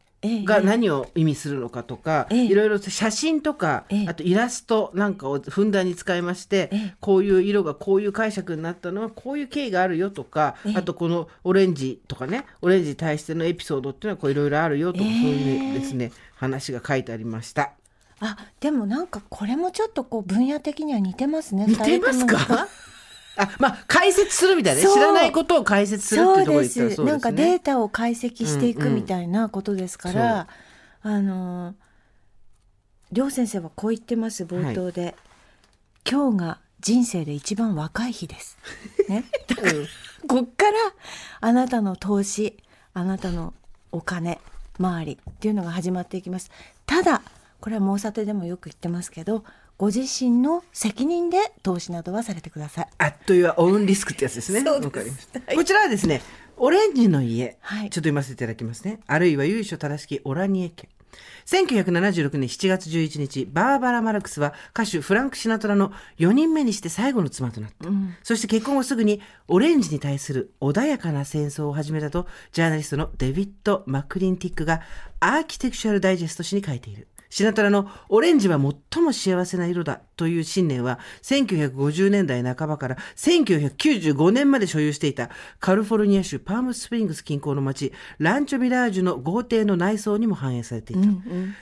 [0.44, 2.44] が何を意味するのかとか、ええ。
[2.46, 4.08] いろいろ写真とか、ええ。
[4.08, 6.94] あとイラストなんかをふんだんに使いまして、ええ。
[7.00, 10.76] こういう色がこういう解釈になったのはこういう経緯があるよとか、ええ。
[10.76, 15.20] あとこのオレンジとかねオレンジに対してのエピソードっていうのはこういろいろあるよとか、ええ。
[15.20, 17.72] そういうですね話が書いてありました。
[18.20, 22.68] あでもなんかこれもちょっとこう分野的には似てますね似てますか？
[23.37, 24.88] あまあ解説するみたいなね。
[24.88, 30.49] 知らないことを解説するっていうところでで言ったらそうですなんかデータを解析していくみたいなことですから、
[31.03, 31.75] あの
[33.12, 35.14] 梁先生はこう言ってます冒頭で、
[36.09, 38.59] 今日が人生で一番若い日です。
[39.09, 39.25] ね、
[40.23, 40.29] うん。
[40.29, 40.79] こっから
[41.40, 42.59] あなたの投資
[42.92, 43.55] あなたの
[43.92, 44.40] お金
[44.79, 46.51] 周りっていうのが始まっていきます。
[46.87, 47.23] ただ
[47.61, 49.44] これはモーサテでもよく言ってますけど
[49.76, 54.68] ご自身の責任で投資などはされてくださいあっという間オウンリスクってやつですね。
[54.68, 56.22] わかりましたはいこちらはですね、
[56.56, 59.00] オレンジの家、はいちょっと読ませていただきますね。
[59.06, 60.88] あるいは由緒正しきオラニエ家。
[61.46, 67.88] 1976年7月11日、バーバラ・マルクスは歌手フランク・シナトラの4人目にして最後の妻となった。
[68.22, 74.82] そして結婚後すぐにオレンジに対する穏やかな戦争を始めたと、ジャーナリストのデビッド・マクリンティックが
[75.20, 77.08] アーキテクチャル・ダイジェスト誌に書いている。
[77.35, 78.61] シナトラのオレンジは
[78.92, 91.09] 最も幸せな色だという信念は1950年代半ばから1995年まで所有していたカリフォルニア州パームスプリングス近郊の町ランチョミラージュの豪邸の内装にも反映されていた。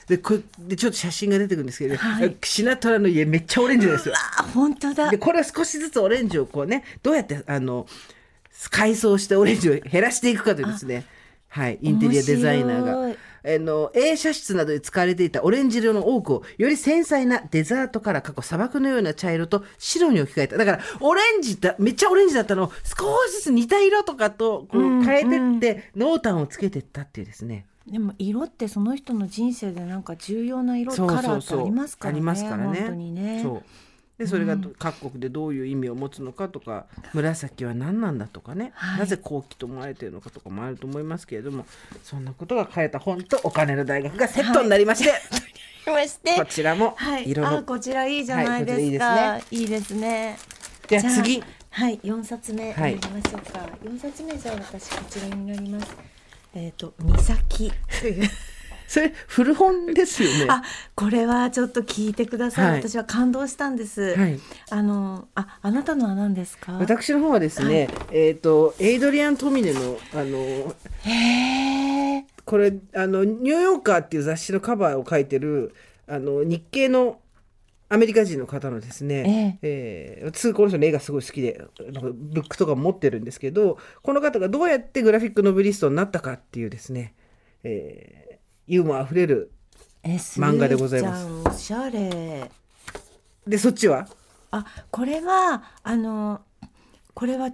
[0.05, 2.37] でこれでちょっと写真が出てくるんですけど、はい。
[2.43, 4.09] シナトラの家めっちゃオレンジです。
[4.09, 4.15] よ。
[4.15, 5.09] あ本当だ。
[5.09, 7.87] でこれは少しずつオレンジをこうねどうやってあの
[8.69, 11.07] 改装してオレンジを減らしていくかというですね。
[11.47, 11.79] はい。
[11.81, 20.57] インテリアデザイナーがあの映写室などで使われていたオレンジ色の多くをより繊細なデザートから過去砂漠のような茶色と白に置き換えた。
[20.57, 22.63] だからオレンジだめっちゃオレンジだったの。
[22.63, 27.65] を少しずつ似た色とかとこう変えてって濃淡をつけてったっていうですね。
[27.87, 32.17] でも色ってその人の人生でなんか重要な色そうカラーってそうそうありますからね。
[32.17, 32.79] ありますからね。
[32.79, 33.41] 本当にね。
[33.43, 33.63] そう
[34.17, 38.99] でそれがど各国でどういう意味を持つのかとか紫は何なんだとかね、はい。
[38.99, 41.65] なぜ好気と思われているのかとかもあると思いますけれども
[42.03, 45.11] そんなことが書かれた本とお金の大学がセットになりまして、
[45.91, 47.29] ましてこちらもはい。
[47.29, 50.37] 色の、あこちらいいじゃないですか、はいい、いですね。
[50.87, 51.43] では次。
[51.69, 52.95] はい四冊目はい。
[52.97, 53.67] 読みましょうか。
[53.83, 55.95] 四、冊目じゃあ私こちらになります。
[56.53, 57.71] えっ、と岬。
[57.99, 58.29] という
[58.87, 60.47] それ古本ですよね。
[60.49, 60.63] あ
[60.95, 62.79] これはちょっと聞いてください、はい。
[62.79, 64.39] 私は感動したんです、はい。
[64.69, 66.73] あのああなたのは何ですか？
[66.73, 70.75] 私の方はですね、えっ、とエイドリアン・トミネのあの
[72.45, 75.73] これあのニューヨーカーっていう雑誌のカバーを書いてる
[76.07, 77.19] あの日系の
[77.89, 87.13] アメリカ人の方のですね、えー私この人の絵がすごい好きでなんかブックとか持ってるんですけどこの方がどうやってグラフィックノベリストになったかっていうですね、
[87.63, 88.32] えー
[88.67, 89.51] ユーモアあふれる
[90.03, 91.27] え漫画でございます。
[91.45, 92.49] おしゃれ。
[93.47, 94.07] でそっちは？
[94.51, 96.41] あこれはあの
[97.13, 97.51] これは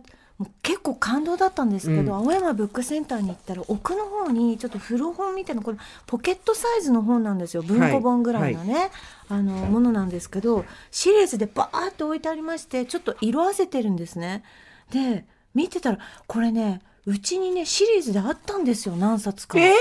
[0.62, 2.18] 結構感動だったんですけど、うん。
[2.20, 7.64] 青山ブックセンターに行ったら奥の方にちょっと古本みたいなこれポケットサイズの本なんですよ。
[7.64, 8.90] 文庫本ぐらいのね、
[9.28, 14.44] あのものなんですけどシリーズでバーって置いてありましてちょっと色あせてるんですね。
[14.92, 19.58] で見てたらこれねうちにねシリーズであったんですよ何冊か。
[19.60, 19.74] え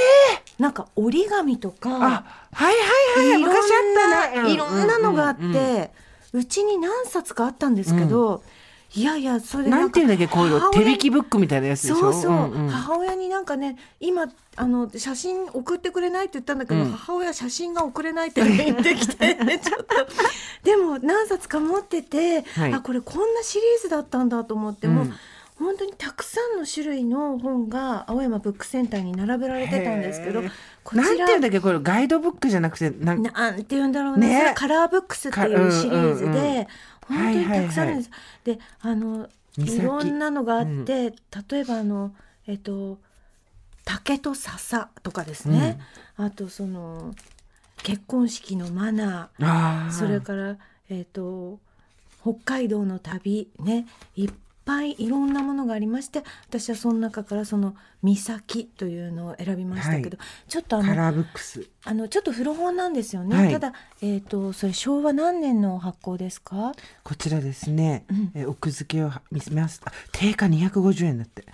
[0.59, 1.95] なんか折り紙とかあ
[2.53, 2.75] はい
[3.17, 5.91] はいはい昔あったねいろんなのがあって、
[6.33, 8.43] うちに何冊かあったんですけど、
[8.95, 11.97] いやいやそれでなんていうんだっけこういうの手引きブックみたいなやつでしょ？
[11.99, 12.71] そうそう、んん。
[12.71, 16.93] 母親になんかね今あの写真送ってくれないって言ったんだけど、うん。
[16.93, 19.95] 母親写真が送れないって 言ってきてちょっと。
[20.65, 22.73] でも何冊か持ってて、はい。
[22.73, 25.15] あこれこんなシリーズだったんだと思って、もううん
[25.59, 30.43] 本当にたくさんの種類の本が青山ブックセンターに並べられてたんですけど
[30.85, 31.03] こちら。
[31.03, 31.61] なんていうんだっけ？
[31.61, 33.23] これガイドブックじゃなくてなん？
[33.23, 34.45] なんて言うんだろうね。
[34.45, 36.35] ねカラーブックスっていうシリーズで、か
[37.11, 37.33] うんうんうん。
[37.33, 38.11] 本当にたくさんあるんです。
[38.45, 41.13] であの岬いろんなのがあって、
[41.51, 42.15] 例えばあの
[42.47, 42.99] えっと
[43.85, 45.81] 竹と笹とかですね、
[46.17, 47.15] あとその
[47.83, 49.91] 結婚式のマナあーー。
[49.91, 50.57] それから
[50.89, 51.59] えっと
[52.23, 53.87] 北海道の旅ね。
[54.15, 54.31] いっ
[54.69, 61.67] ぱいいろんなものがありまして私はその中からその「岬」というのを選びましたけど、ちょっとあのカラーブックス。
[61.85, 63.35] あのちょっと古本なんですよね。
[63.35, 63.51] はい。
[63.51, 66.73] ただえっ、とそれ昭和何年の発行ですか？
[67.03, 68.33] こちらですね、うん。
[68.35, 69.81] えー奥付けを見せます。
[69.85, 71.47] あ定価250円だって。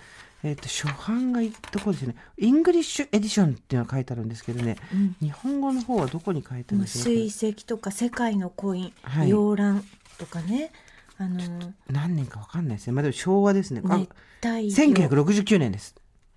[0.43, 2.15] えっ、と初版がいいところですよね。
[2.37, 5.15] English edition っていうのが書いてあるんですけどね、うん。
[5.19, 7.05] 日本語の方はどこに書いてあるんですか？
[7.05, 9.29] 水石とか世界のコイン、はい。
[9.29, 9.83] 洋蘭
[10.19, 10.71] とかね、
[11.17, 12.93] あの何年かわかんないですね。
[12.93, 13.81] まあでも昭和ですね。
[13.85, 14.09] あ熱
[14.45, 15.95] 帯魚1969年です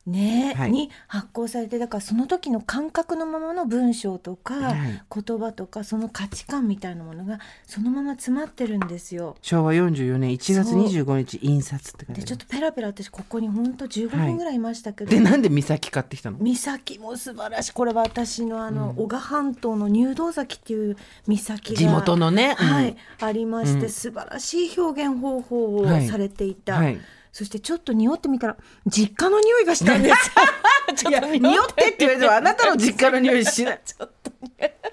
[0.09, 0.71] ね、はい。
[0.71, 5.23] に発行されてだからその時の感覚のままの文章とか、はい。
[5.23, 9.37] 言葉とかその価値観みたいなものがそのまま詰まってるんですよ。
[9.43, 10.85] 昭和44年1月そう。
[10.85, 16.39] 25日印刷って書いてあるでちょっとペラペラ私ここに本当15分ぐらいいましたけど、でなんで岬買ってきたの？
[16.39, 17.73] 岬も素晴らしい。
[17.73, 22.67] これは私のあの、小賀半島の入道崎っていう岬が地元のね、うん。
[22.67, 23.91] はい、ありまして、うん。
[23.91, 26.09] 素晴らしい表現方法をはい。
[26.09, 26.99] されていた、はい
[27.33, 30.31] そしてちょっと匂ってみたら実家の匂いがしたんです。
[31.05, 31.89] よいや匂って。
[31.91, 33.81] って言われてもあなたの実家の匂いしない。
[33.85, 34.33] ちょっと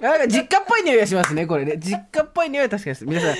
[0.01, 1.77] なんか実家っぽい匂いがしますねこれね。
[1.77, 3.35] 実家っぽい匂いは確かにです皆さん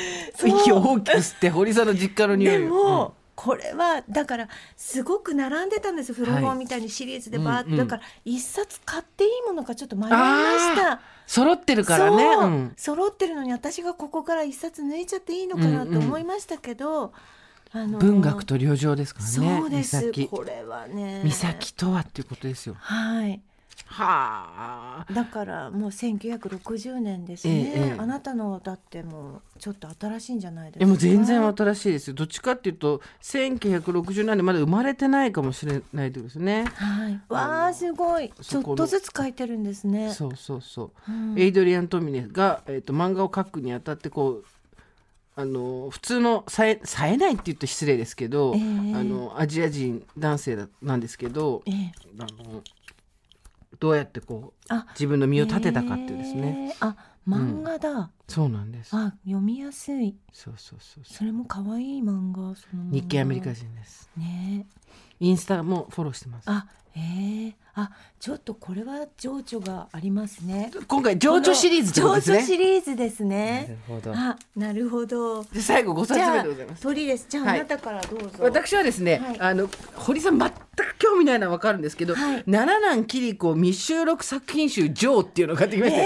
[0.47, 2.59] 息を大きく吸って堀さんの実家の匂いを。
[2.59, 6.15] でも、これはだからすごく並んでたんですよ。
[6.15, 7.73] 古本みたいにシリーズでバーって、うん。
[7.73, 11.01] うんだから一冊買っていいものかちょっと迷いました。
[11.27, 12.71] 揃ってるからね。
[12.77, 17.13] 揃ってるのに私がここから一冊抜いちゃっていいのかなと思いましたけど、
[17.71, 19.31] あの文学と旅情ですからね。
[19.59, 20.27] そうです岬。
[20.27, 22.75] これはね岬とはっていうことですよ。
[22.79, 23.41] はい
[23.87, 25.13] はあ。
[25.13, 30.79] だからもう1960年ですね、ええええあなたのだってもうちょっと新しいんじゃないですか？
[30.79, 32.13] でも全然新しいですよ。
[32.15, 36.65] どっちかっていうと1960年でまだ生まれてないかもしれないですね。
[36.75, 41.11] はい、わあすごいちょっとずつ書いてるんですねそうそうそう。
[41.11, 44.45] うんエイドリアン・トミネが、えー、と漫画を描くにあたってこう
[45.37, 48.61] あの普通のさえ冴えないって言うと失礼ですけど、ええ。
[48.95, 51.91] あのアジア人男性だなんですけどええ。
[52.19, 52.61] あの
[53.79, 56.85] どうやってこうあ自分の身を立てたかっていうですね、え。
[56.85, 56.95] ーあ
[57.27, 58.95] 漫画だ、そうなんです。
[58.95, 60.15] あ読みやすい。
[60.31, 64.09] そうそうそうそれも可愛い漫画その日系アメリカ人です。
[64.15, 64.67] ね。
[65.19, 66.45] インスタもフォローしてます。
[66.49, 66.99] あえ。
[66.99, 70.71] ー、あちょっとこれは情緒がありますね。
[70.87, 74.13] 今回情緒シリーズってことです情緒シねリーズですなねるほど。
[74.15, 75.43] あなるほど。
[75.43, 76.83] で最後5冊目でございます。
[76.83, 77.27] 鳥です。
[77.29, 77.59] じゃあ、はい。
[77.59, 78.29] あなたからどうぞ。
[78.39, 79.39] 私はですね、はい。
[79.39, 82.43] あの堀さん全く興味ないのは分かるんですけど「はい。
[82.47, 86.01] 七男桐子未収録作品集ジョー」っていうのを買ってきました、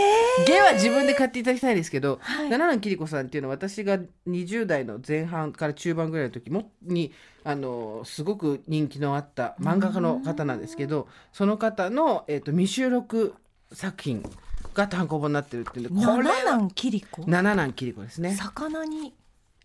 [0.45, 2.49] ゲは自分で買っていただきたいんですけど、はい。
[2.49, 7.13] 七男桐子さんっていうのは私が20代の前半から中盤ぐらいの時もに
[7.49, 13.33] あのすごく人気のあった漫画家の方なんですけどその方の、えー、と未収録
[13.73, 14.23] 作品
[14.75, 17.23] が単行本になってるっていうんでこれ七男キリコ？
[17.25, 18.35] 七男桐子ですね。
[18.35, 19.15] 魚に？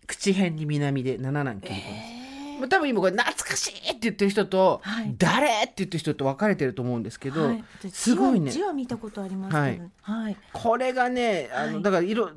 [0.07, 1.87] 口辺に南で七男桐子です。
[1.87, 5.13] えまあ多分今これ懐かしいって言ってる人と、はい。
[5.19, 8.49] 誰って言ってる人と分かれてると思うんですけど、はい、すごいね。
[8.49, 11.83] 字は見たことありますけど、はい、これがねあの、はい。
[11.83, 12.31] だから色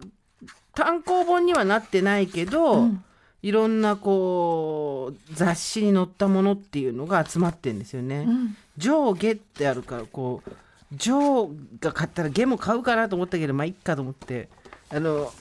[0.74, 3.04] 単行本にはなってないけど、うん
[3.42, 8.24] いろんなこう雑誌に載ったものっていうのが集まってんですよね。
[8.26, 8.56] うん。
[8.76, 10.50] 上下ってあるからこう
[10.96, 11.48] 上
[11.80, 14.48] が買ったら下も買うかなと思ったけどまあいっかと思って。
[14.90, 15.32] あの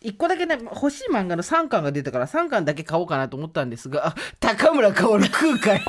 [0.00, 5.80] 一個だけね欲しい漫画の3巻が出たから3巻だけ買おうかなと思ったんですがあ 高村薫空海。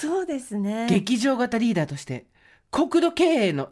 [0.00, 0.86] そうですね。
[0.88, 2.24] 劇場型リーダーとして
[2.70, 3.70] 国土経営の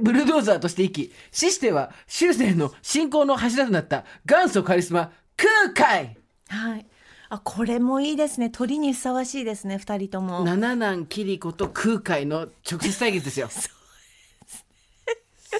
[0.00, 4.04] ブルドーザーとして生き死しては終生の信仰の柱となった。
[4.24, 6.16] 元祖カリスマ空海。
[6.48, 6.86] はい。
[7.30, 8.50] あこれもいいですね。
[8.50, 9.78] 鳥にふさわしいですね。
[9.78, 10.44] 二人とも。
[10.44, 13.48] 七男桐子と空海の直接対決ですよ。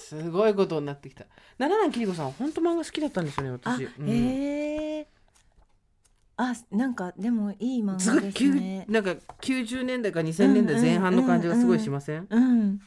[0.01, 1.25] すごいことになってきた。
[1.59, 3.85] 七男桐子さん本当漫画好きだったんですよねあ私。
[3.85, 4.11] うん。
[4.11, 5.07] へえ
[6.37, 8.85] あなんかでもいい漫画ですね。
[8.89, 12.81] なんか90年代か2000年代前半の感じがすごいしません、うん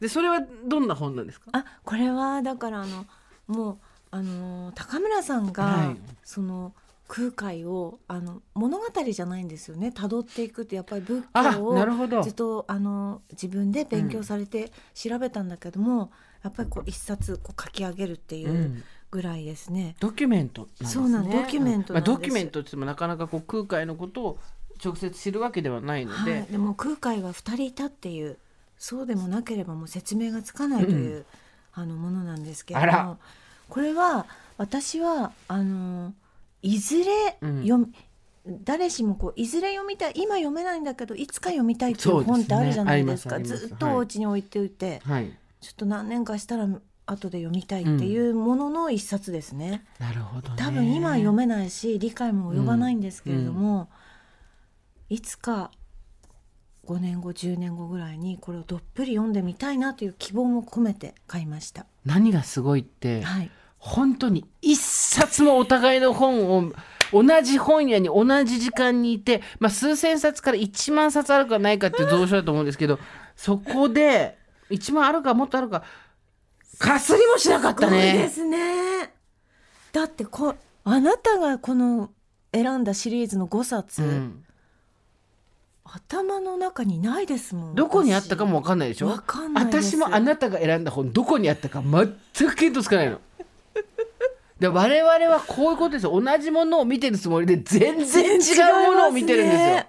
[0.00, 1.46] でそれはどんな本なんですか？
[1.52, 3.06] あこれはだからあの
[3.46, 3.78] もう
[4.10, 5.96] あの高村さんが、はい。
[6.22, 6.72] その
[7.08, 9.88] 空海をあの物語じゃないんですよね。
[9.88, 16.10] 辿っていくってやっぱり仏あ教をずっとあの自分で勉強されて調べたんだけども、
[16.42, 18.82] やっぱりこう一冊こう書き上げるっていううん。
[19.10, 19.96] ぐらいですね。
[20.00, 20.86] ドキュメントね。
[20.86, 24.38] そうなんドキュメントまあ、ドキュメントって言ってもなかなかこう空海のことを
[24.84, 28.36] 直接知るわけではないので、はい、でも空海は2人いたっていう
[28.78, 31.26] そうでもなければもう説明がつかないという、
[31.74, 33.18] あのものなんですけれども
[33.68, 36.14] これは私はあの
[36.62, 37.62] いずれうん。
[37.62, 37.92] 読み、
[38.64, 43.36] 誰しもこういずれ読みたい今読めないんだけどいつか読みたいっていそう本ってあるじゃないですか。
[43.36, 43.68] ありますあります。
[43.68, 45.30] ずっとお家に置いておいて、はい。
[45.60, 46.68] ちょっと何年かしたら
[47.06, 49.84] 後で読みたいっていうものの一冊ですね。
[49.98, 50.54] なるほどね。
[50.56, 53.88] 多分今は読めないし理解も及ばないんですけれども、
[55.08, 55.70] いつか
[56.88, 61.84] 5年後10年後ぐらいにこれをどっぷり読んでみたいなという希望も込めて買いました。
[62.06, 66.72] 何がすごいって、はい、本当に一冊もお互いの本を
[67.12, 72.98] 同じ本屋に同じ時間にいて、まあ、数千冊から1万冊あるかないかっていう蔵書だと思うんですけど
[73.36, 74.38] そこで
[74.70, 75.84] 1万あるかもっとあるか
[76.78, 78.28] かすりもしなかったすごいでね。
[78.28, 79.12] すね。
[79.92, 82.10] だってこあなたがこの
[82.54, 84.44] 選んだシリーズの5冊、うん
[85.92, 87.74] 頭の中にないですもん。
[87.74, 89.08] どこにあったかも分かんないでしょ？
[89.08, 93.20] わかんないです私もあなたが選んだ本どこにあったか全く見当つかないの。
[94.60, 98.38] で我々はこういうことですよ同じものを見てるつもりで全然違
[98.86, 99.84] うものを見てるんですよ。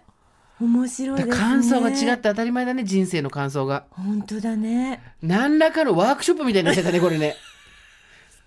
[0.61, 1.35] 面白いですね。
[1.35, 3.85] 感想が違って当たり前だね人生の感想が。
[3.91, 5.01] 本当だね。
[5.23, 7.35] 何らかのワークショップみたいになっちゃったねこれね。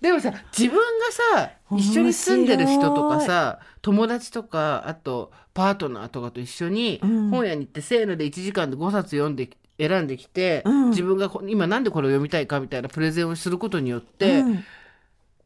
[0.03, 7.29] でもさ自分がさ一緒に住んでる人とかさ友達とかあとパートナーとかと一緒にうん。
[7.29, 9.49] 本屋に行ってせーので1時間で5冊読んで
[9.79, 10.89] 選んできて、うん。
[10.89, 14.63] 自分がこ今なんでこれを読みたいかみたいなプレゼンをすることによって、うん。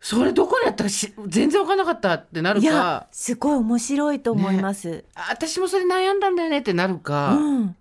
[0.01, 3.07] それどこにあったかし全然分かんなかったってなるか。
[3.11, 7.75] すごい面白いと思います、あ私もそれ悩んだんだよねってなるか、うん。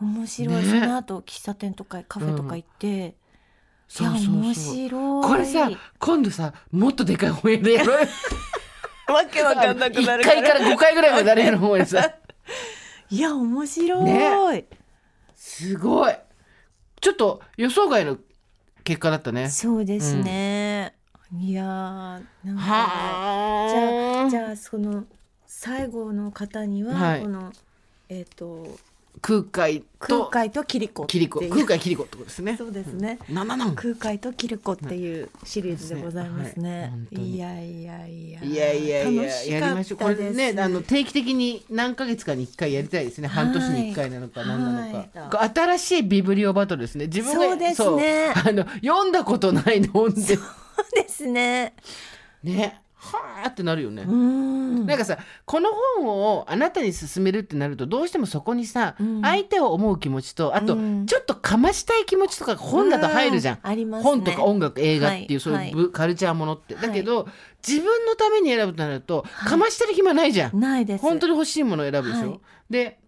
[0.00, 3.14] 面白い、ねその後喫茶店とかカフェとか行って、
[3.88, 4.34] そうそうそう。
[4.34, 5.24] 面白い。
[5.24, 8.08] これさ今度さもっとでかい本屋でやろうよ。
[9.14, 12.14] わけわかんなくな1る階から5階ぐらいまでなるやろ本屋さ。
[13.08, 14.66] いや面白い、ね。
[15.34, 16.14] すごい。
[17.00, 18.18] ちょっと予想外の
[18.82, 19.48] 結果だったね。
[19.48, 20.94] そうですね、
[21.32, 25.04] いやーなんかじゃはああじゃあその
[25.46, 27.22] 最後の方には、はい。
[27.22, 27.52] この
[28.08, 28.78] えっ、と
[29.20, 31.40] 空海と空海とキリコキリコ。
[31.40, 32.56] 空海キリコってことですね。
[32.56, 33.48] そうですね、なん。
[33.48, 36.80] な空海とキリコっていうシリーズでございますね。
[36.80, 36.90] はい。
[36.90, 37.36] 本当に。
[37.36, 38.42] いやいやいや。
[38.42, 39.98] いやいやいや楽しやりましょう。
[39.98, 43.28] これねあの定期的に何ヶ月かに1回やりたいですね。
[43.28, 47.06] 半年に1回なのかはい何なのか、はこれ新しいビブリオバトルですね。
[47.06, 48.32] 自分がそうですね。
[48.34, 50.20] あの読んだことない本で。
[50.20, 50.38] そう
[50.94, 51.74] ですね。
[52.42, 54.86] ねはあってなるよね、うん。
[54.86, 59.20] なんかさこの本をあなたに勧めるってなるとどうしてもそこにさ、うん。
[59.22, 61.06] 相手を思う気持ちとあと、うん。
[61.06, 64.10] ちょっとかましたい気持ちとかが本だと入るじゃん、うんありますね。
[64.10, 65.40] 本とか音楽映画っていう、はい。
[65.40, 66.74] そういうブ、カルチャーものって。
[66.74, 66.86] はい。
[66.88, 67.28] だけど、
[67.66, 70.58] 自分のために選ぶとなると、かましてる暇ないじゃん。
[70.58, 71.02] ないです。
[71.02, 72.40] 本当に欲しいものを選ぶでしょ、はい。
[72.70, 72.98] で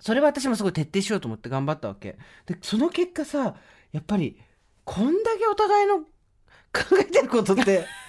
[0.00, 2.18] それは私もすごい徹底しようと思って頑張ったわけ。
[2.46, 3.56] でその結果さ
[3.92, 4.38] やっぱり
[4.84, 6.04] こんだけお互いの考
[7.00, 7.84] えてることって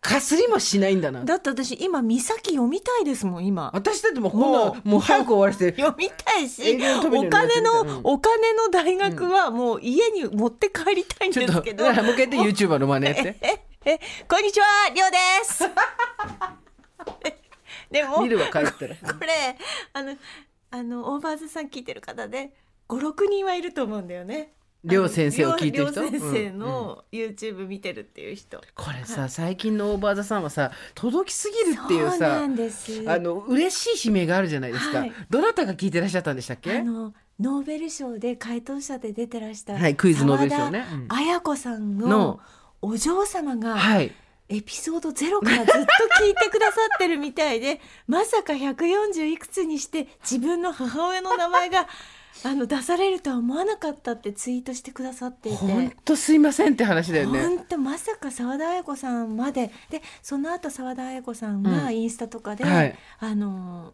[0.00, 3.70] かすりもしないんだなだって私今美咲読みたいですもん今。
[3.74, 6.78] 私だってもうこんもなもう早く終わらせて読みたいしお
[7.28, 11.84] 金のお金の大学はもう家に持って帰りたいんちょっとですけど。
[11.84, 15.64] だからもう一回やって YouTuber の真似やってええこんにちはりょうです。
[17.90, 18.78] でも見るわ帰ったらこ
[19.24, 19.56] れ
[19.94, 20.16] あの
[20.70, 22.52] あのオーバーズさん聞いてる方で
[22.88, 24.52] 56人はいると思うんだよね。
[24.84, 26.08] りょう先生を聞いてる人？
[26.08, 26.58] 先生うんうん。
[26.58, 28.60] の YouTube 見てるっていう人。
[28.74, 33.04] これさ最近のオーバーザさんはさ届きすぎるっていうさんです。
[33.10, 35.12] あの嬉しい悲鳴があるじゃないですか、はい。
[35.30, 36.78] どなたが聞いてらっしゃったんでしたっけ？
[36.78, 40.86] あのノーベル賞で回答者で出てらした、はいクイズノーベル賞ね。
[40.92, 41.06] うん。
[41.08, 42.40] 綾子さんのの。
[42.80, 44.12] お嬢様がはい。
[44.50, 45.70] エピソードゼロからずっと
[46.24, 51.86] 聞いてくださってるみたいでまさか140いくつにして自分の母親の名前が
[52.44, 55.58] あの出されるとは思わなかったってツイートしてくださっていて。
[55.58, 57.40] 本当すいませんって話だよね。
[57.40, 59.72] 本当まさか澤田彩子さんまで。
[59.90, 61.62] でその後澤田彩子さんうん。
[61.64, 62.94] がインスタとかで、はい。
[63.18, 63.92] あの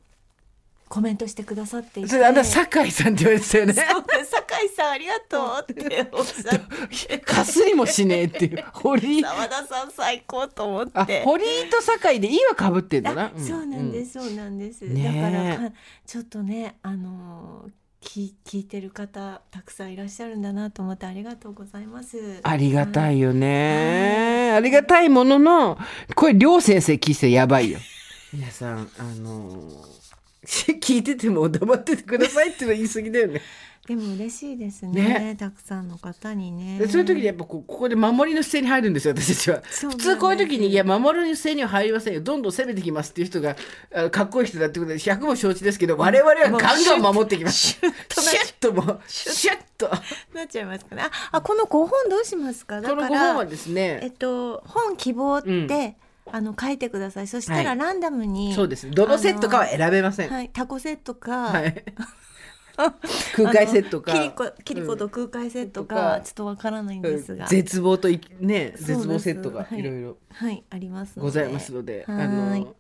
[0.89, 2.09] コメントしてくださっていて。
[2.11, 3.73] それあんな酒井さんって言われてたよね。
[3.75, 6.61] 酒井さんありがとうっておっしゃっ
[7.09, 7.19] て。
[7.19, 8.65] かすりもしねえっていう。
[8.75, 9.23] 堀井。
[9.23, 11.23] 澤田さん最高と思あって。
[11.25, 13.25] 堀井と酒井でいいはかぶってんだな。
[13.25, 15.23] あそうなんです、そうなんです、ねえ。
[15.23, 15.77] だからか
[16.07, 22.41] ちょっとねあのーき聞いてる方たくさんいらっしゃるんだなと思ってありがとうございます。
[22.43, 25.79] ありがたいいよね、ありがたいものの
[26.15, 27.79] これ両先生聞いてやばいよ。
[28.33, 29.85] 皆さんあの
[30.45, 33.41] 聞いてても黙っててくださいってのは言い過ぎだよね
[33.87, 35.37] でも嬉しいですねね。
[35.39, 36.79] たくさんの方にね。
[36.79, 39.63] でそういう時にやっぱこうここで守りの姿勢に入るんですよ私たちは。
[39.71, 42.21] そうなんです普通こういう時に「いや守りの姿勢には入りませんよ。
[42.23, 43.57] どんどん攻めてきます」っていう人が
[43.95, 47.59] あかっこいい人だってことで100も承知ですけど我々はガンガン守ってきます。
[47.59, 49.91] シュッともうシュッと。
[50.35, 51.03] なっちゃいますかね。
[51.03, 52.81] ああこの5本どうしますか？
[52.81, 55.97] だこの5から本はですえっねと本希望って、うん。
[56.33, 57.27] あの書いてください。
[57.27, 57.65] そしたはい。
[57.65, 58.91] らランダムに、そうです。
[58.91, 61.85] どのセットかは選べません、はい、タコセットか、はい、
[63.37, 64.13] 空海セットか。
[64.13, 70.03] あのキリコキリコと空海セットうんか、ちょっとわからないんですが、絶望といね絶望セットがはいいろい。
[70.03, 72.23] ろはいありますございますので、はい。
[72.25, 72.75] あの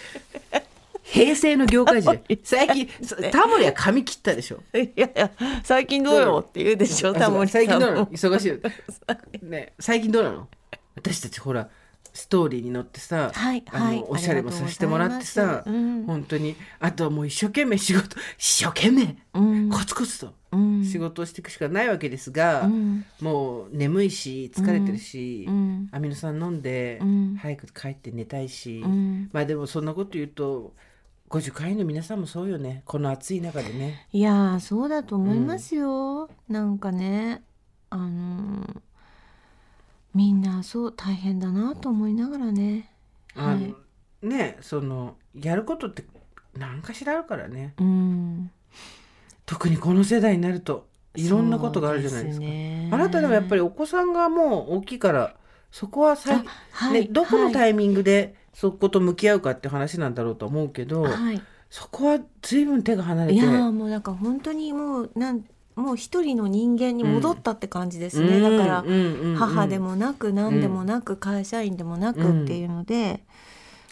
[1.03, 2.21] 平成の業界人。
[2.43, 4.63] 最近そタモリは髪切ったでしょ。
[4.75, 5.31] いやいや
[5.63, 8.01] 最近どうよって言うでしょあタモリ最近どうなの？
[8.03, 8.49] も忙しい。
[8.49, 8.57] よ
[9.43, 10.49] ね最近どうなの？
[10.97, 11.69] 私たちほら
[12.13, 16.05] ストーリーに乗ってさ、はいあのはいおしゃれもさせてもらってあさうん。
[16.07, 16.57] 本当に。
[16.79, 19.71] あとはもう一生懸命仕事一生懸命、うん。
[19.71, 20.85] コツコツとうん。
[20.85, 23.05] 仕事をしていくしかないわけですが、うん。
[23.21, 25.89] もう眠いし疲れてるし、うん。
[25.93, 27.37] アミノ酸飲んで、うん。
[27.41, 29.31] 早く帰って寝たいし、うん。
[29.33, 30.75] まあでもそんなこと言うと
[31.29, 32.83] 50回の皆さんもそうよね。
[32.87, 34.09] この暑い中でね。
[34.13, 37.43] いやーそうだと思いますよ、なんかね
[37.91, 38.81] あのー
[40.15, 42.91] みんなそう大変だなと思いながらね。
[43.35, 43.75] あのはい。
[44.23, 46.05] ねそのやることって
[46.57, 47.75] 何かしらあるからね。
[47.79, 48.51] うん。
[49.47, 52.45] 特にこの世代になるといろんなことがあるじゃないですか。
[52.45, 52.89] そうね。
[52.93, 55.35] あなたでもやっぱりお子さんがもう大きいから
[55.71, 57.53] そこはさ、あはいね、どこのはい。
[57.53, 61.41] タイミングでそこと向き合うかって話なんだろうと思うけど、はい。
[61.71, 63.35] そこは随分手が離れて。
[63.35, 65.45] いやーもうなんか本当にもうなん
[65.77, 68.85] もう一人の人間に戻ったって感じですね、だから、
[69.37, 73.25] 母でもなく何でもなく会社員でもなくっていうので、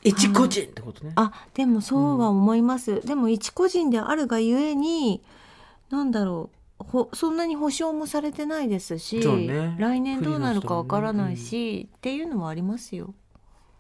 [0.03, 1.13] 一個人ってことね。
[1.17, 5.23] あでもそうは思います、でも一個人であるがゆえに
[5.91, 9.77] なんだろうほそんなに保証もされてないですし、ね。
[9.79, 13.15] 来年どうなるかわからないし、っていうのはありますよ。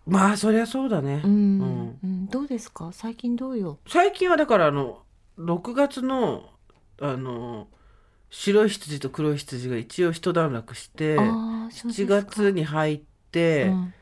[0.06, 1.98] まあそりゃそうだね、うん、うん。
[2.02, 2.26] うん。
[2.26, 2.90] どうですか？
[2.92, 3.78] 最近どうよ？
[3.86, 5.02] 最近はだからあの
[5.38, 6.44] 6月の
[7.00, 7.68] あの
[8.30, 13.00] 白い羊と黒い羊が一応一段落してあーそうです7か月に入っ
[13.32, 13.94] て、うん。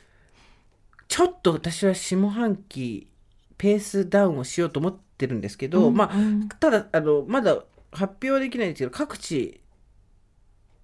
[1.08, 3.08] ちょっと私は下半期
[3.56, 6.48] ペースダウンをしようと思ってるんですけど、まあうん。
[6.48, 7.62] ただあのまだ
[7.92, 9.60] 発表はできないんですけど各地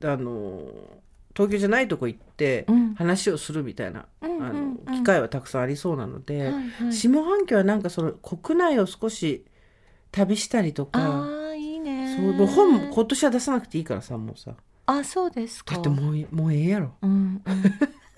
[0.05, 0.63] あの
[1.35, 2.95] 東京じゃないとこ行ってうん。
[2.95, 6.93] 話をするみたいな、うんうんあうんの機会はたくさんありそうなので、はいはい。
[6.93, 9.45] 下半期はなんかその国内を少し
[10.11, 11.27] 旅したりとか
[12.17, 14.53] そうもう本今年は出さなくていいからさもうさ。
[14.85, 15.77] あそうですか。
[15.77, 16.93] だってもういもうええやろ。
[17.03, 17.43] うん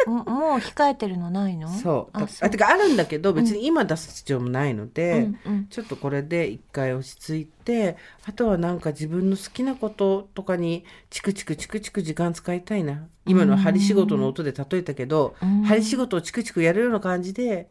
[0.06, 1.68] うん、 ももう控えてるのないの？
[1.68, 2.18] そう。
[2.18, 5.66] ああてかあるんだけど別に今出す必要もないので、うんうん。
[5.66, 13.08] ちょっとこれで一回落ち着いてあとはなんか自分の好きなこととかにチクチクチクチク時間使いたいな。
[13.26, 15.62] 今の針仕事の音で例えたけど、うん。
[15.64, 17.68] 針仕事をチクチクやるような感じで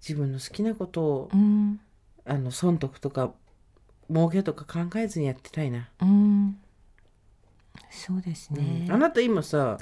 [0.00, 1.80] 自分の好きなことを、うん。
[2.24, 3.32] あの損得とか
[4.10, 6.58] 儲けとか考えずにやってたいな、うん。
[7.90, 9.78] そうですね、あなた今さ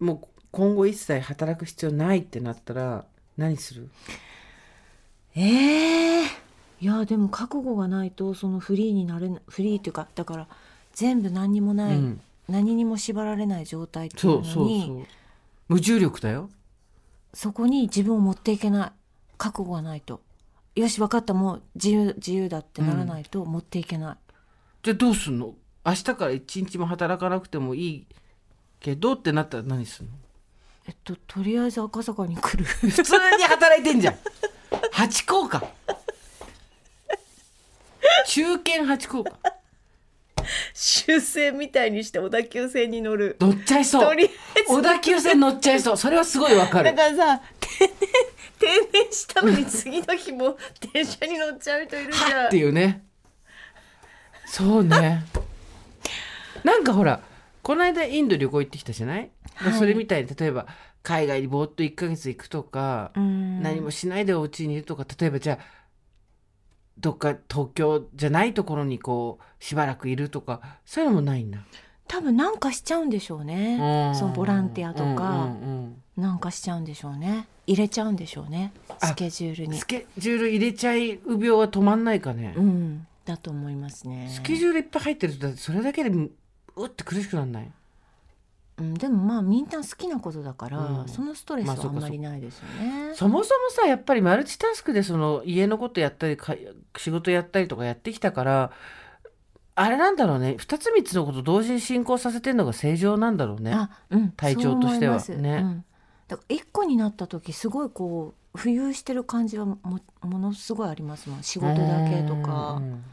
[0.00, 3.04] もう今後一切働く必要ないってなったら
[3.36, 3.88] 何する？
[5.36, 6.24] ええ
[6.80, 10.48] いやでも覚悟がないとそのフリーになれなフリーっていうかだから
[10.92, 12.20] 全部何にもない、うん。
[12.48, 14.66] 何にも縛られない状態っていそううのにそう
[14.98, 15.06] そう。
[15.68, 16.50] 無重力だよ。
[17.32, 18.92] そこに自分を持っていけない。
[19.38, 20.20] 覚悟がないと
[20.74, 24.16] よし分かったもう自由自由だってならないと持っていけない、
[24.82, 25.54] じゃあどうすんの？
[25.86, 28.06] 明日から一日も働かなくてもいい
[28.80, 30.14] けどってなったら何するの？
[30.86, 32.64] えっととりあえず赤坂に来る。
[32.90, 34.14] 普通に働いてんじゃん。
[34.90, 35.62] 八甲か。
[38.26, 39.32] 中堅八甲か。
[40.74, 43.36] 終戦みたいにして小田急線に乗る。
[43.40, 44.04] 乗っちゃいそう。
[44.08, 44.66] とりあえず。
[44.68, 45.96] 小田急線乗っちゃいそう。
[45.96, 47.90] それはすごいわかだるからさ定年
[48.64, 50.56] 定年したのに次の日も
[50.92, 52.32] 電車に乗っちゃう人いるじゃん。
[52.32, 53.04] はっっていうね。
[54.46, 55.24] そうね。
[56.62, 57.20] なんかほら
[57.62, 59.72] この間インド旅行行ってきたじゃない、はい。
[59.74, 60.66] それみたいに例えば
[61.02, 63.62] 海外にぼーっと1ヶ月行くとか、うん。
[63.62, 65.84] 何もしないでお家にいるとか例えばじゃあ
[66.98, 71.58] どっか東京じゃないところにこうしばらくいるとかそういうのもないんだ。
[72.06, 73.78] 多分なんかしちゃうんでしょうね。
[74.10, 74.14] うん。
[74.14, 75.48] そのボランティアとか。
[76.16, 77.48] なんかしちゃうんでしょうね。
[77.66, 78.72] 入れちゃうんでしょうね。
[79.00, 79.72] あスケジュールに。
[79.72, 83.06] うんスケジュール入れちゃいう病は止まんないかね、うん。
[83.24, 84.28] だと思いますね。
[84.30, 87.70] スケジュールいっぱい入ってるとだってそれだけでうって苦しくなんない？
[88.76, 91.08] うん、でもまあみんな好きなことだから、うん。
[91.08, 96.54] そのストレスはあんまりないですよね、そもそもさやっぱりマルチタスクでその家のことやったりか
[96.96, 98.72] 仕事やったりとかやってきたから
[99.76, 100.56] あれなんだろうね。
[100.58, 103.72] 2つ3つのこと同時に進行させてるのが正常なんだろうね。
[103.72, 104.30] あうん。
[104.32, 105.18] 体調としては。
[105.18, 105.60] ね。
[105.62, 105.84] うん、
[106.28, 111.42] だから一個になった時すごいこう浮遊してる感じはもものすごいありますもん。
[111.42, 112.78] 仕事だけとか。
[112.80, 113.04] うん。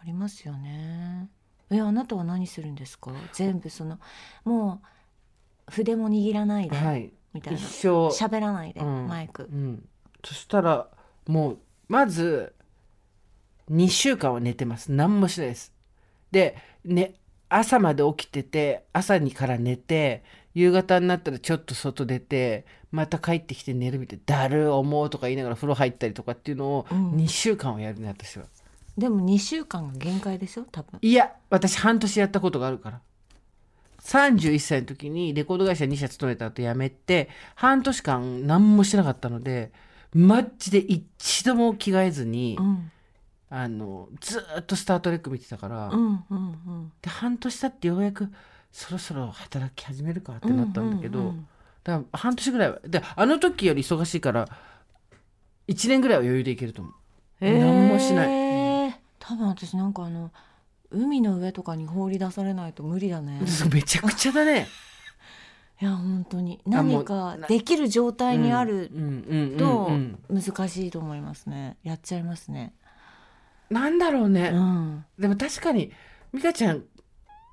[0.00, 1.30] ありますよね。
[1.70, 3.10] えあなたは何するんですか？
[3.32, 3.98] 全部その
[4.44, 4.82] も
[5.68, 7.10] う筆も握らないで、はい。
[7.32, 7.58] みたいな。
[7.58, 7.88] 一生。
[8.08, 9.08] 喋らないで、うん。
[9.08, 9.48] マイク。
[9.50, 9.88] うん、
[10.22, 10.88] そしたら
[11.26, 12.54] もうまず
[13.70, 14.92] 2週間は寝てます。
[14.92, 15.73] 何もしないです
[16.34, 17.14] で、ね、
[17.48, 27.12] 朝まで起きてて朝にから寝て夕方になったらちょっと外出てまた帰ってきて寝るみたいなだる思うとか言いながら風呂入ったりとかっていうのをうん。
[27.12, 28.44] 2週間はやるね私は。
[28.98, 30.64] でも2週間が限界でしょ？
[30.70, 30.98] 多分。
[31.00, 33.00] いや私半年やったことがあるから。
[34.00, 39.72] 31歳の時にレコード会社2社勤めた後辞めて半年間何もしなかったので
[40.12, 42.90] マジで一度も着替えずに、うん
[43.56, 46.92] あのずーっと「スター・トレック」見てたから、うんうんうん。
[47.00, 48.28] で半年経ってようやく
[48.72, 51.48] そろそろ働き始めるかってなったんだけど、うんうんうん。
[51.84, 54.48] だから半年ぐらいはであの時より忙しいから
[55.68, 56.94] 1年ぐらいは余裕でいけると思う。
[57.40, 58.28] 何もしない。
[58.28, 60.32] へー多分私なんかあの
[60.90, 63.40] 海の上とかに放り出されないと無理だね。
[63.72, 64.66] めちゃくちゃだね。
[65.80, 66.60] いや本当に。
[66.66, 70.18] 何かできる状態にあるうんうんうんとうん。
[70.28, 71.76] 難しいと思いますね。
[71.84, 72.74] やっちゃいますね
[73.70, 75.04] なんだろうね、うん。
[75.18, 75.92] でも確かに
[76.32, 76.84] 美香ちゃん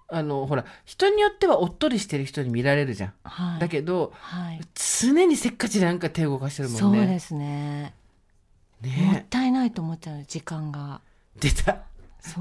[0.09, 3.59] あのほら人によってはおっとりしてる人に見られるじゃん、はい。
[3.59, 4.61] だけどはい。
[4.73, 6.99] 常にせっかちでなんか手を動かしてるもんね。
[6.99, 7.93] そうですね。
[8.83, 11.01] もっねたいないと思っちゃう時間が。
[11.39, 11.83] 出た。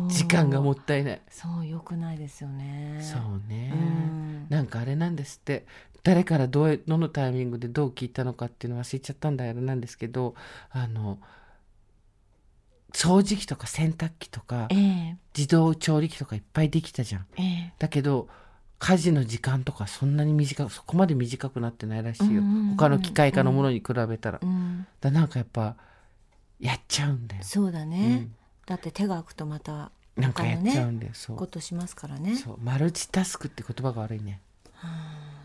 [0.08, 1.20] 時間がもったいない。
[1.30, 2.98] そう良くないですよね。
[3.00, 4.46] そうね、うん。
[4.50, 5.64] なんかあれなんですって。
[6.02, 10.34] 誰からどうどのタイミングでどう聞いたのかっていうのは忘れちゃったんだよなんですけど
[10.70, 11.18] あの
[12.92, 15.16] 掃除機とか洗濯機とかええ。
[15.36, 17.26] 自動調理器とかいっぱいできたじゃん。
[17.36, 17.74] ええ。
[17.78, 18.28] だけど
[18.80, 25.76] 家事の時間とかそんなに短くそこまで短くなってないらしいよ、うんうんうん他の機械化のものに比べたら、うんだなんかやっぱ
[26.58, 28.28] やっちゃうんだよ、そうだね、
[28.64, 31.36] だって手が空くとまたうん、なんかやっちゃうんねだよ、そう。
[31.36, 32.36] ことしますからね。
[32.36, 32.58] そう。
[32.62, 34.40] マルチタスクって言葉が悪いね。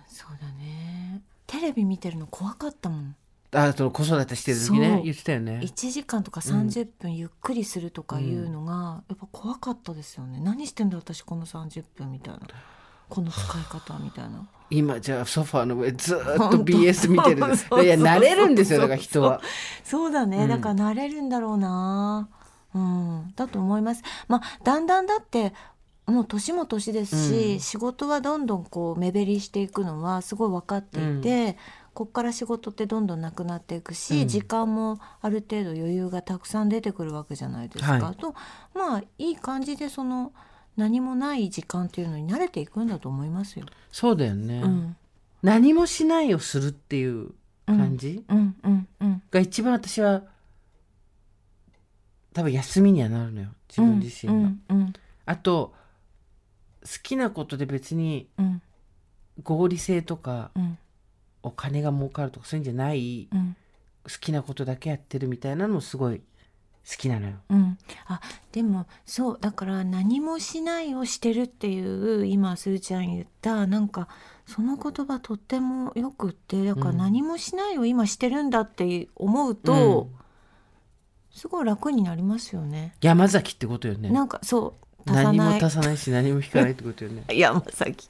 [0.08, 1.22] そうだね。
[1.46, 3.16] テレビ見てるの怖かったもん
[3.56, 5.62] あその子育てしてる時ね言ってたよね。
[5.64, 10.39] 1時間とか30分ゆっくりするとかいうのが、やっぱ怖かったですよね。
[10.41, 12.41] 何してんだ私この30分みたいな。
[13.08, 14.47] この使い方みたいな。
[14.72, 17.38] 今じゃあソファーの上ずーっと BS 見てる
[17.84, 19.41] いや慣れるんですよだから人は。
[19.84, 20.49] そうだね、うん。
[20.49, 22.28] だから慣れるんだろうな。
[22.74, 23.34] うん。
[23.36, 24.01] だと思います。
[24.28, 25.53] まあだんだんだって
[26.08, 27.60] もう年も年ですし、うん。
[27.60, 31.58] 仕事はどんどんこう目減りしていくのはすごい分かっていて、
[31.96, 34.28] こっから仕事ってどんどんなくなっていくし、うん。
[34.28, 38.16] 時間もある程度余裕がたくさん出てくるわけじゃないですか、はい。
[38.18, 38.36] と
[38.76, 40.34] まあいい感じでその
[40.76, 43.66] 何もない時間っていうのに慣れていくんだと思いますよ。
[43.93, 44.96] そうだよね、うん。
[45.41, 47.30] 何もしないをするっていう
[47.66, 48.56] 感じ、うん。
[48.62, 48.88] うん。
[49.00, 49.24] うん。
[49.32, 50.24] が一番私は
[52.34, 53.48] 多分休みにはなるのよ。
[53.70, 54.62] 自分自身が、うん。
[54.68, 54.93] うん。
[55.26, 55.74] あと
[56.82, 58.62] 好きなことで別にうん。
[59.43, 60.78] 合理性とかうん
[61.46, 63.56] お金が儲かるとかそういうんじゃないうん。
[64.04, 66.24] 好きなことだけやってるみたいなのもすごい好
[66.98, 67.34] きなのよ。
[67.50, 68.22] うん、あ
[68.52, 74.08] でもそうだから何もしないをしてるっていう今すーちゃん言ったなんか
[74.46, 76.98] その言葉とってもよくってだからうん。
[76.98, 80.26] 何もしないを今してるんだって思うと、うん。
[81.32, 82.96] すごい楽になりますよね。
[83.02, 84.10] 山崎ってことよね。
[84.12, 85.97] なんかそう何も足さない。
[85.97, 87.24] し何も引かないってことよね。
[87.34, 88.08] 山崎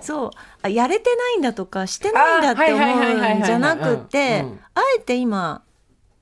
[0.00, 0.30] そう。
[0.62, 5.72] あやれてないんだとかしてないんだって思うんじゃなくってあえて今あ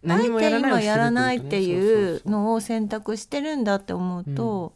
[0.03, 4.73] 何えて今やらないっていうのを選択してるんだって思うと、そうそ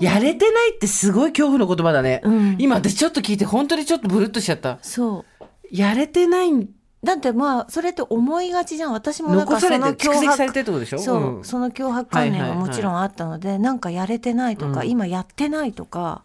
[0.00, 2.56] うやれてないってすごい恐怖の言葉だね、うん。
[2.58, 4.78] 今私ちょっと聞いて本当にちょっとブルッとしちゃった。
[4.82, 5.44] そう。
[5.70, 6.68] やれてないん
[7.02, 8.92] だってまあそれって思いがちじゃん。
[8.92, 10.46] 私もだか残されてらその脅迫
[11.12, 11.44] う、ん。
[11.44, 14.90] その脅迫観念がはもちろんあったので、なんかやれてないとか、うん。
[14.90, 16.24] 今やってないとか。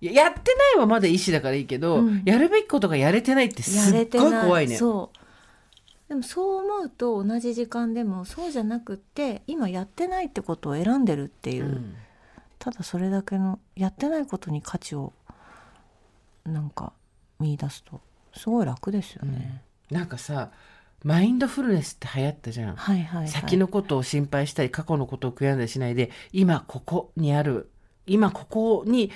[0.00, 2.22] いややってないはまだ意思だからいいけど、うん。
[2.24, 4.76] やるべきことがやれてないってすっごい怖いね。
[4.76, 5.18] そう。
[6.08, 11.94] でもそう思うと同じ時間でもそうじゃなくって今やってないってことを選んでるっていう、うん。
[12.58, 15.12] ただそれだけのやってないことに価値を
[16.44, 16.92] なんか
[17.40, 18.00] 見出すと
[18.34, 19.62] すごい楽ですよね、
[19.92, 20.50] なんかさ
[21.04, 23.28] マインドフルネスって流行ったじゃん、はいはいはい。
[23.28, 27.70] 先のことを心配したり過去のことを悔やんだりしないで今ここにある
[28.06, 29.10] 今ここに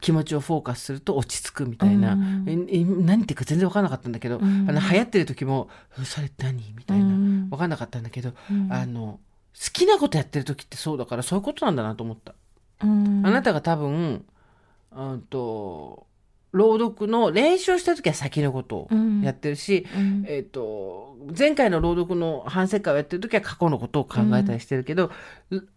[0.00, 2.44] 気持ちをフォーカスすると落ち着くみたいな、うん。
[2.48, 4.66] ええ何言ってるか全然分からなかったんだけど、うん。
[4.68, 5.68] あの流行ってる時も
[6.04, 7.50] 「それ何?」みたいな、うん。
[7.50, 8.72] 分かんなかったんだけど、うん。
[8.72, 9.20] あの
[9.54, 12.34] 好きなことやってる時ってそうだからそういうことなんだなと思った。
[12.82, 13.22] うん。
[13.26, 14.24] あなたが多分、
[14.92, 16.06] うんと
[16.52, 19.20] 朗読の練習をした時は先のことをうん。
[19.22, 20.24] やってるし、うん。
[20.26, 25.10] えっと前回の朗読の反省会をやってる時は過去のことを考えたりしてるけど、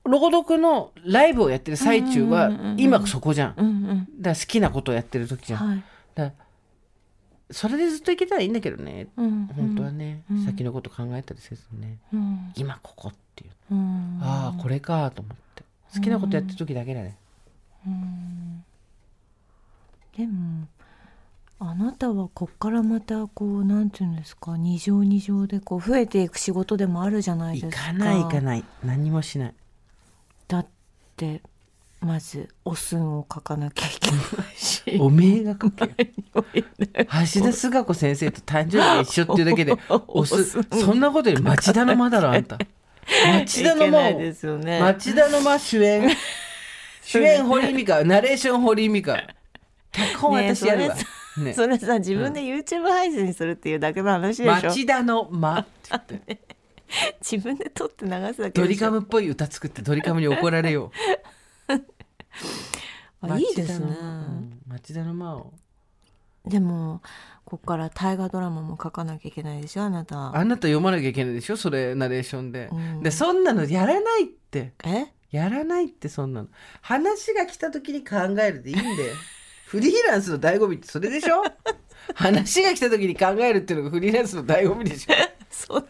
[0.03, 2.79] 朗読のライブをやってる最中はうんうんうんうん。
[2.79, 3.55] 今そこじゃん。
[3.55, 3.67] だかうん。
[3.67, 5.67] うんら好きなことをやってる時じゃん。
[5.67, 5.83] はい。
[6.15, 6.31] だ
[7.51, 10.45] それでずっといけたらいいんだけどね、うん本当はね、うん。
[10.45, 12.51] 先のこと考えたりせずね、うん。
[12.55, 14.19] 今ここっていう、うん。
[14.21, 15.63] ああこれかと思って。
[15.93, 17.17] 好きなことやってる時だけだね。
[17.85, 18.52] うん
[20.17, 20.67] でも
[21.59, 27.93] あなたはこっからまたこうなんていうんですか二乗二乗でこう増えていく仕事でもあるじゃないですか。
[27.93, 28.63] 行かない行かない。
[28.83, 29.53] 何もしない。
[30.47, 30.67] だっ
[31.15, 31.41] て
[32.01, 34.97] まずお寸を書かなきゃいけないし。
[34.99, 35.89] おめえが書けよ。
[36.33, 42.57] 橋田壽賀子先生と誕生日が一緒っていうだけでおすそんなことより町田の間だろあんた。
[43.39, 46.09] 町田の間ね町田の間主演。
[47.01, 48.03] 主演堀井美香。
[48.03, 49.17] ナレーション堀井美香
[49.93, 50.95] 脚本私やるわ、
[51.35, 51.53] そね。
[51.53, 56.39] それさ自分で YouTube 配信するっていうだけの話でしょ、町田の間って言って。
[57.21, 60.91] 自分で撮って流すだけドリカムっぽい歌作ってドリカムに怒られよ
[63.21, 63.87] あいいですね。
[64.67, 65.53] 町田の間を
[66.45, 67.01] でも
[67.45, 70.35] こっから大河ドラマも書かなきゃいけないでしょあなた。
[70.35, 73.03] あなた読まなきゃいけないでしょそれナレーションで、うん。
[73.03, 74.73] でそんなのやらないって。
[74.83, 75.07] え？
[75.31, 76.49] やらないってそんなの。
[76.81, 79.13] 話が来た時に考えるでいいんだよ
[79.73, 81.41] フリーランスの醍醐味ってそれでしょ？
[82.13, 85.13] 話が来た時に考えるっていうのがフリーランスの醍醐味でしょ？
[85.49, 85.85] そう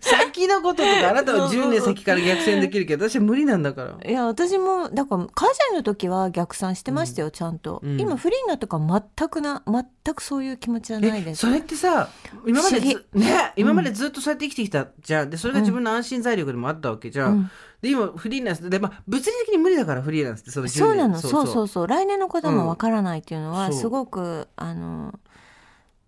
[0.00, 4.10] 先のこととかあなたは10年先から逆算できるけど私は無理なんだから。
[4.10, 8.00] いや私もだから会社員の時は逆算してましたよ、ちゃんと、うん。
[8.00, 11.46] 今フリーになったから全くな全くそういう気持ちじゃないです。
[11.46, 12.08] えそれってさ
[12.46, 15.30] 今までね今までずっとそうやって生きてきたじゃん。
[15.30, 17.10] でそれが自分の安心材料でもあったわけ。
[17.10, 17.50] じゃん、うん
[17.82, 20.78] で今フリーランスで、まあ、物理的に無理だからフリーランスってその10年。
[20.78, 21.18] そうなの。
[21.20, 21.68] そうそう。
[21.68, 25.18] そう来年のこともわからないっていうのは、すごくあの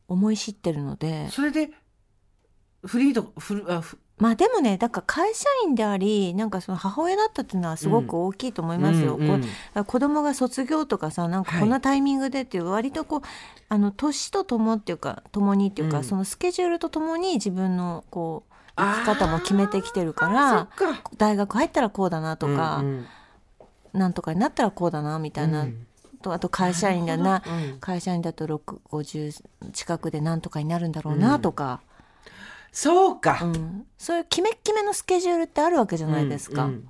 [0.08, 1.30] 思い知ってるので。
[1.30, 1.70] それで
[2.84, 9.16] フリーとフルあフまあでもねだから会社員でありなんかその母親だったっていうのはすごく大きいと思いますよ。
[9.16, 9.48] うんうんこ
[9.80, 11.60] う子供が卒業とかさなんかはい。
[11.60, 13.20] このタイミングでっていう割とこう
[13.68, 16.04] あの年とともっていうかともにっていうか、うん。
[16.04, 20.68] そのスケジュールとともに自分のこう生き方も決めてきてるかそら
[21.16, 23.06] 大学入ったらこうだなとか、うんうん。
[24.00, 25.86] なんとかになったらこうだなみたいな、うん。
[26.22, 29.42] とあと会社員だなうん会社員だと650
[29.72, 31.80] 近くでなんとかになるんだろうなとか、
[32.72, 33.86] そうか、うん。
[33.98, 36.88] そういう決め決めのスケジュールってあるわけじゃないですか、うんうん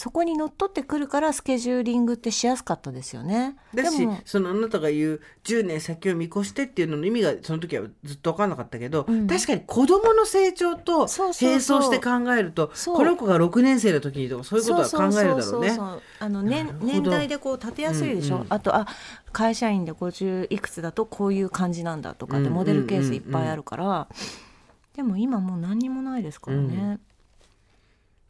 [0.00, 3.56] そこにのっとってくるからスケジューリングってしやすかったですよね。
[3.74, 4.18] だしでも。
[4.24, 9.26] そのあなたが言う10年先を見越してっていうのの意味がその時はずっと分かんなかったけど、うん。
[9.26, 15.78] 確かに子どもの成長と並走して考えるとこの子が6年生の時にとかそういうことは考えるだろうね。
[16.18, 18.86] あの年年代でこう立てやすいでしょ、うんうんあとあ
[19.32, 24.08] 会社員で50いくつだとこういう感じなんだとかってうんモデルケースいっぱいあるから、
[24.96, 27.00] でも今もう何にもないですからね。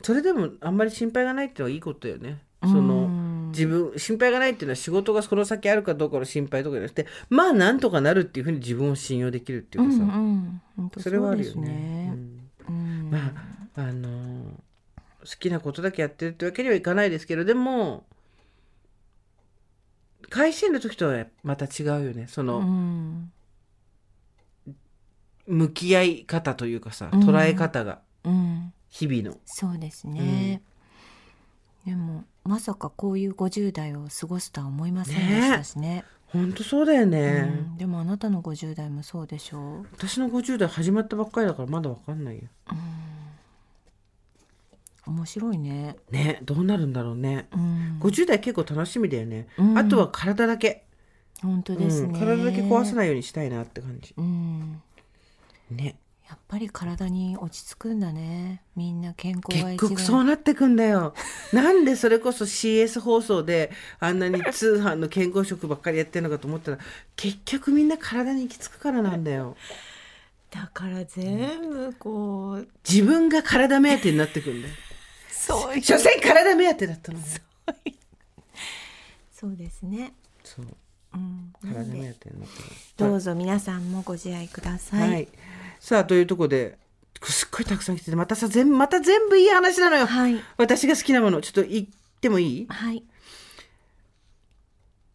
[0.03, 2.43] それでもあんまり心配がないっていうのはいいことだよね。
[2.63, 12.13] そのうん自分心配がないっていうのは仕事がこの先あるかどうかの心配とかじゃなくてまあなんとかなるっていうふうに自分を信用できるっていうかさ、うんうんそれはあるよね。
[12.69, 12.75] うん。
[12.75, 13.11] うん。
[13.11, 13.19] ま
[13.77, 14.51] ああのー
[15.23, 18.07] 好きなことだけやってるってわけにはいかないですけどでも
[20.31, 22.27] 会社員の時とはまた違うよね。
[22.29, 23.33] その、うん。
[25.47, 27.21] 向き合い方というかさうん。
[27.29, 28.01] 捉え方が。
[28.25, 30.63] うん日々の、そうですね、
[31.87, 36.05] でもまさかこういう50代を過ごすとは思いませんでしたしね。
[36.29, 39.87] ほんとそうだよね、うん、でもあなたの50代もそうでしょう。
[39.93, 42.43] 私の50代始まったばっかりだからまだわかんないよ。
[45.07, 45.97] 面白いね。
[46.11, 47.99] ねどうなるんだろうね、うん。
[48.01, 49.79] 50代結構楽しみだよね、うん。
[49.79, 50.85] あとは体だけ、
[51.43, 54.15] 本当ですね、うん、体だけ壊さないようにしたいなって感じ。
[54.17, 54.81] うん。
[55.71, 55.97] ね
[56.31, 58.63] やっぱり体に落ち着くんだね。
[58.77, 61.13] みんな健康が結局そうなってくんだよ。
[61.53, 66.79] なんでそれこそ CS 放送であんなに通販の健康食ばっかりやってるのかと思ったら
[67.17, 69.57] 結局みんな体に行き着くからなんだよ。
[70.53, 72.69] だから全部こう。
[72.89, 74.75] 自分が体目当てになってくんだよ。
[75.33, 75.77] そう。
[75.77, 77.19] いう所詮体目当てだったの
[79.33, 79.57] そう。
[79.57, 80.13] ですね、
[80.45, 80.67] そう。
[81.15, 82.69] うん、な体目当てになってる。
[82.99, 85.29] どうぞ皆さんもご自愛ください、はい、
[85.81, 86.79] さあというところで
[87.25, 90.37] すっごいたくさん来ててまたさ全また全部いい話なのよ、はい。
[90.57, 91.87] 私が好きなものちょっと言っ
[92.21, 92.67] てもいい？
[92.69, 93.03] はい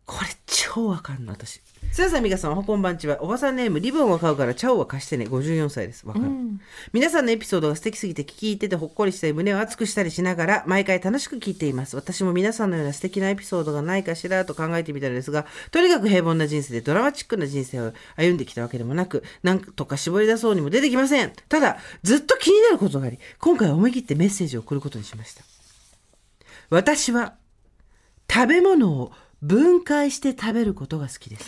[0.05, 1.61] これ超わかんない私。
[1.91, 5.25] すやさんみかさんおはこんばんちはおばさんネームリボンを買うからチャオは貸してね。
[5.25, 6.05] 54歳です。
[6.05, 6.59] わかる、うん。
[6.91, 11.95] 皆さんのエピソードが素敵すぎて聞いててほっこりしたり胸を熱くしたりしながら毎回楽しく聞いています。
[11.95, 21.31] 私も皆さんのような素敵なエピソードがないかしらと考えてみたのですがとにかく平凡な人生でドラマチックな人生を歩んできたわけでもなくなんとか絞り出そうにも出てきません。
[21.47, 25.43] ただずっと気になることがあり今回は思い切ってメッセージを送ることにしました。
[26.69, 27.35] 私は
[28.29, 29.11] 食べ物を
[29.45, 31.45] 分解して食べることが好きです。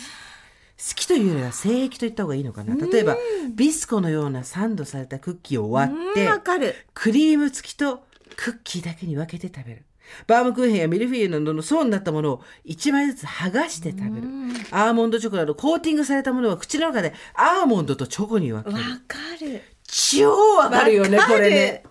[0.78, 2.76] 好きというよりは性液と言った方がいいのかな。
[2.76, 3.16] 例えば
[3.54, 6.28] ビスコのようなサンドされたクッキーを割って
[6.94, 8.04] クリーム付きと
[8.36, 9.84] クッキーだけに分けて食べる。
[10.26, 14.28] バームクーヘンやミルフィーユなどの層になったものを1枚ずつ剥がして食べる。
[14.70, 18.76] アーモンドチョコなどコーティングされたものは口の中でアーモンドとチョコに分ける。
[18.76, 19.62] わかる。
[19.88, 21.82] 超わかるよねこれね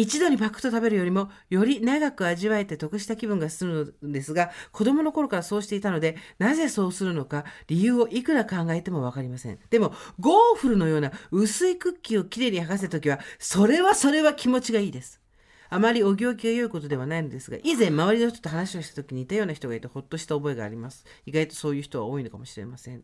[0.00, 9.58] 一度にパクッと食べるよりもより長く味わえて得した気分がするのですが子供の頃からそうしていたのでなぜそうするのか理由をいくら考えても分かりません。
[9.70, 15.20] でもゴーフルのような薄いクッキーをきれいに剥がせた時はそれはそれは気持ちがいいです。
[15.68, 21.04] あまりお行儀が良いことではないのですが以前周りの人と話をした時に似たような人がいてほっとした覚えがあります。
[21.26, 23.02] 意外とそういう人は多いのかもしれません。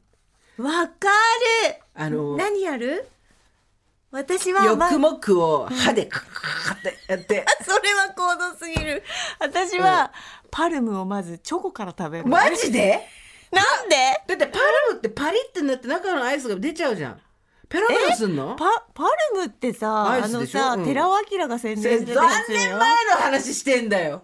[0.58, 1.08] わか
[1.68, 1.74] る。
[1.94, 3.08] あの何やる？
[4.14, 6.22] 私は、まヨックモックを歯でカッ
[6.68, 7.44] カッってやって。
[7.64, 9.02] それは高度すぎる。
[9.40, 10.12] 私は、
[10.52, 12.26] パルムをまずチョコから食べる。
[12.26, 13.00] マジで
[13.50, 13.96] なんで
[14.28, 17.20] だってパルムってパリってなって中のアイスが出ちゃうじゃん。
[17.68, 19.02] ペロペロすんのパ、パ
[19.32, 22.54] ルムってさ、あのさ、うん寺尾明が宣伝してた何やつよ。
[22.56, 24.22] 年前の話してんだよ。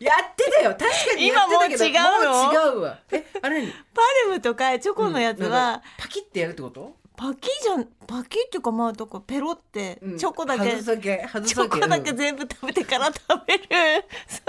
[0.00, 0.70] やってたよ。
[0.70, 1.84] 確かにやってたけど。
[1.84, 2.98] 今もう違うのもう違うわ。
[3.12, 11.60] え、あれ何パルムとかチョコのやつは、かパキってやるってことパキじゃん、パキっていうかまあ、とかペロって、うんチョコだけ、外すだけ、外チけ。
[11.60, 13.64] ョコだけうん全部食べてから食べる。
[14.26, 14.42] そ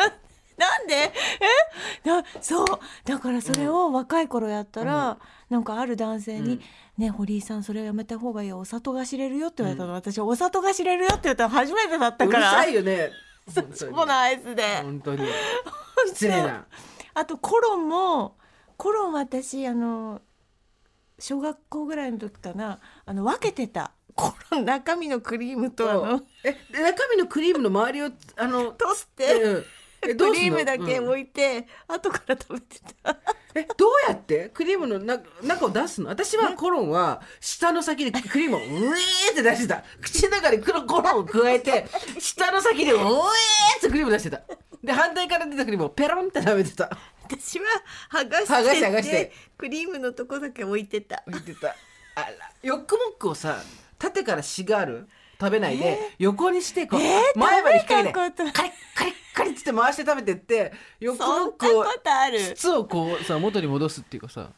[0.58, 1.12] なんで？
[2.06, 2.10] え？
[2.10, 2.68] なそう
[3.04, 5.18] だからそれを若い頃やったら、
[5.50, 6.62] なんかある男性に
[6.98, 13.12] 「ね堀井さんそれやめた方がいいよお砂糖が知れるよ」って言われたの、私お砂糖が知れるよって言ったの初めてだったうるからさいよね。
[13.54, 14.64] チョコのアイスで。
[14.82, 15.28] 本当に。
[16.08, 16.66] 失礼な。
[17.14, 18.38] あとコロンも
[18.78, 20.22] コロン私あの
[21.20, 23.92] 小学校ぐらいの時かなあの分けてた。
[24.16, 29.66] コロン中身のクリームとあのえ、で中身のクリームの周りを、あの、としてうん。
[30.06, 33.18] クリームだけうん置いて、後から食べてた。
[33.56, 34.50] えどうやって？
[34.54, 36.10] クリームのな中を出すの？
[36.10, 39.84] 私はコロンは下の先でクリームをうえーって出してた。
[40.02, 41.88] 口の中に黒コロンを加えて
[42.20, 44.42] 下の先でうえーってクリーム出してた。
[44.84, 46.90] で反対から出たクリームをペロンって食べてた
[47.28, 47.66] 私は
[48.12, 49.32] 剥がして剥がして剥がして。
[49.58, 51.24] クリームのとこだけ置いてた。
[51.28, 51.70] 言ってた。
[52.16, 52.28] あら。
[52.62, 53.58] ヨックモックをさ
[53.98, 55.08] 縦からしがある
[55.40, 57.00] 食べないで、横にしてこう、
[57.40, 62.40] 前まで引っ掛カリッカリッカリッつって回して食べてってヨックモそんなックをことある。
[62.54, 64.52] 筒をこうさ元に戻すっていうかさ。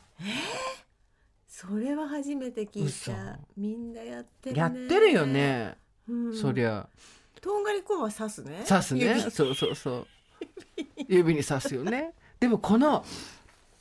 [1.48, 3.12] それは初めて聞い嘘。
[3.12, 4.62] たみんなやってるね。
[4.62, 6.38] やってるよね、うん。
[6.38, 6.88] そりゃ。
[7.42, 8.64] とんがりコーンは刺すね。
[8.68, 9.06] 刺すね。
[9.06, 10.08] 指そうそうそう。
[11.08, 13.04] 指に刺すよねでもこの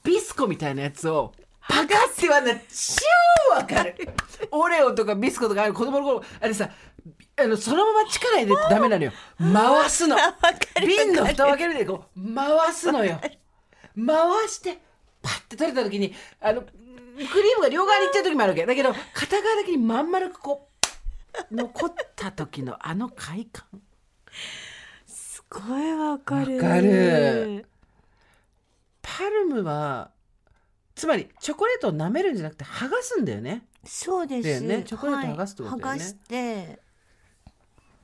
[0.02, 1.32] ビスコみたいなやつを
[1.68, 3.96] パカッてはな超わかる。
[4.50, 6.70] オレオとかビスコとかある子供の頃あれさ
[7.38, 9.12] あのそのまま力入れてダメなのよ。
[9.38, 10.16] 回すの。
[10.80, 13.20] 瓶の蓋を開けるでこう回すのよ。
[13.96, 14.78] 回して
[15.22, 16.68] パッて取れた時にあのク
[17.18, 18.64] リームが両側に行っちゃう時もあるわけ。
[18.64, 20.68] だけど片側だけにまん丸くこ
[21.50, 23.64] う残った時のあの快感。
[25.06, 26.56] すごいわかる。
[26.56, 27.66] わかる
[29.06, 30.10] パルムは
[30.96, 33.66] つまりチョコレートを舐めるんじゃなくて剥がすんだよね。
[33.84, 34.60] そうです。
[34.62, 34.82] ね。
[34.82, 35.88] チョコレート剥がすってことだよね。
[35.90, 36.80] はい剥がして。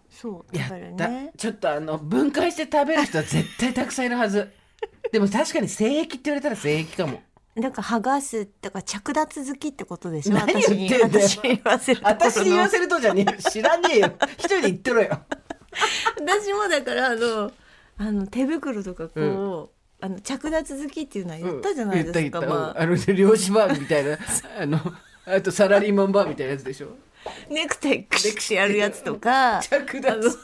[0.08, 4.52] そうや食べるった、ねちょっとあの分解して食べる人は絶対たくさんいるはず。
[5.10, 7.22] でも確かに性癖って言われたら性癖かも。
[7.56, 10.36] だから剥がすとか着脱好きってことでしょ？
[10.36, 13.42] 私に言わせると私に言わせるとじゃねえ。
[13.42, 14.12] 知らねえよ。
[14.34, 15.20] 一人で言ってろよ。
[16.20, 17.50] 私もだからあの
[17.98, 24.18] あの手袋とかこう、あの着脱好きっていうのは言ったじゃないですか、うん言った言った、まあ、うんあの漁師バーみたいな
[24.58, 24.78] あの
[25.26, 26.88] あとサラリーマンバーみたいなやつでしょ？
[27.48, 30.38] ネクタイクシッてやるやつとか着脱。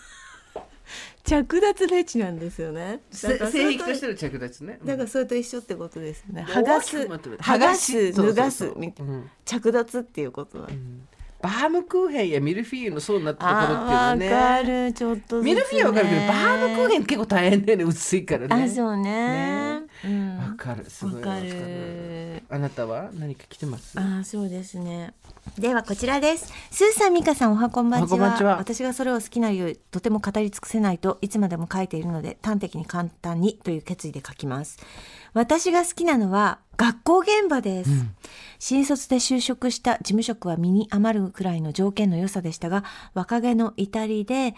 [1.24, 3.00] 着脱フェチなんですよね。
[3.22, 4.78] だからそれ性癖としての着脱ね。
[4.84, 6.46] だからそれと一緒ってことですよね。
[6.48, 9.12] うん剥がす剥がす脱がすみたいな。
[9.12, 9.30] うん。
[9.44, 11.08] 着脱っていうことなん
[11.40, 14.32] バームクーヘンやミルフィーユの層になったところっていうのね。
[14.32, 14.92] わかる。
[14.92, 19.82] ちょっとね、ミルフィーユはわかるけどバームクーヘン結構大変だよね薄いからねあそうね。
[20.04, 20.38] うん。
[20.38, 21.50] わかるすごいわかる。
[21.50, 22.42] る。
[22.50, 23.98] あなたは何か来てます？
[24.00, 25.14] あそうですね。
[25.58, 26.52] ではこちらです。
[26.70, 28.16] スーさん美香さんおはこんばんちは。
[28.16, 28.56] おはこんばんちは。
[28.56, 34.78] 私がそれを好きな理由とても語り尽くせないといつまでも書いているので端的に簡単にという決意で書きます
[35.38, 37.90] 私が好きなのは学校現場です、
[38.58, 42.82] 新卒で就職した事務職は身に余るくらいの条件の良さでしたが
[43.14, 44.56] 若気の至りで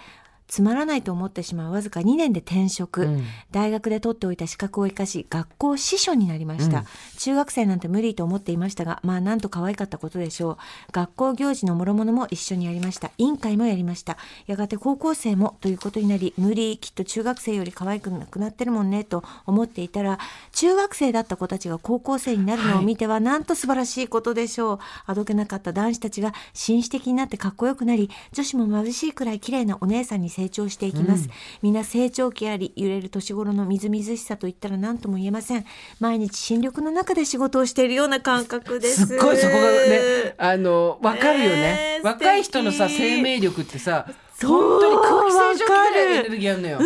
[0.51, 3.25] つまらないと思ってしまうわずか2年で転職、うん。
[3.53, 6.85] 大学で取っておいた資格を生かし学校司書になりました、うん。
[7.19, 10.57] 中学生なんて無理と思っていましたがまあなんと可愛かったことでしょう。
[10.93, 13.13] 学校行事の諸々も一緒にやりました。
[13.17, 14.17] 委員会もやりました。
[14.49, 20.19] やがて高校生もということになり無理きっと中学生より可愛くなくなってるもんねと思っていたら
[20.51, 24.79] 中学生だった子たちが高校生になるのを見てはなんと素晴らしいことでしょう。
[25.07, 31.29] あどけなかった男子たちが紳士的になってかっこよくなり女子も眩しいくらい綺麗なお姉さんに成長していきます、
[31.61, 31.75] みん。
[31.75, 35.67] な成長期あり揺れる年頃のみずみずしさといったら何とも言えません。
[35.99, 39.07] 毎日新緑の中で仕事をしているような感覚です。
[39.07, 44.07] すっごいそこがねあのわかるよね、ねえ若い人のさ生命力ってさ
[44.43, 46.79] 本当に空気清浄機ぐらいエネルギーあるのよ、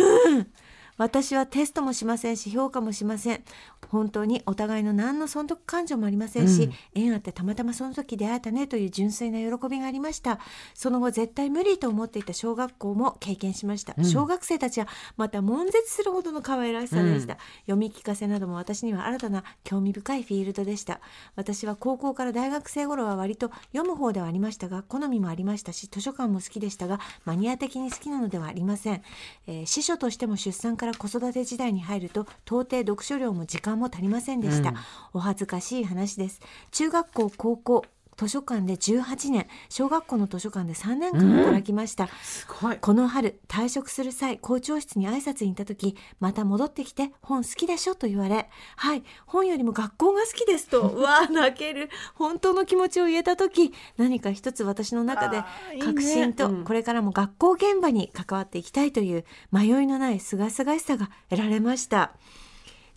[0.97, 3.43] 私はテストもしませんし評価もしません。
[3.89, 10.39] 本当にお互いの何の損得感情もありませんし、縁あってたまたまその時出会えたねという純粋な喜びがありました。
[10.73, 14.87] その後絶対無理と思っていた小学校も経験しました、小学生たちは
[15.17, 20.99] また悶絶するほどの可愛らしさでした、読み聞かせなども私には新たな興味深いフィールドでした。
[21.35, 29.01] 私は高校から大学生頃は割と読む方ではありましたが好みもありましたし図書館も好きでしたがマニア的に好きなのではありません、
[29.47, 34.73] えー司書としても出産から子育て時代に入ると到底読書量も時間も足りませんでした、
[35.13, 36.39] お恥ずかしい話です。
[36.71, 37.85] 中学校高校
[38.17, 42.77] 図書館で18年小学校の図書館で3年間働きました、すごい。
[42.77, 51.89] この春退職する際校長室に挨拶に行った時また戻ってきて本好きでしょと言われはい本よりも学校が好きですとう わあ泣ける。
[52.13, 55.43] 本当の気持ちを言えた時何か一つ私の中で
[55.83, 56.63] 確信とうん。
[56.63, 62.13] これからも学校現場に関わっていきたいという迷いのない清々しさが得られました。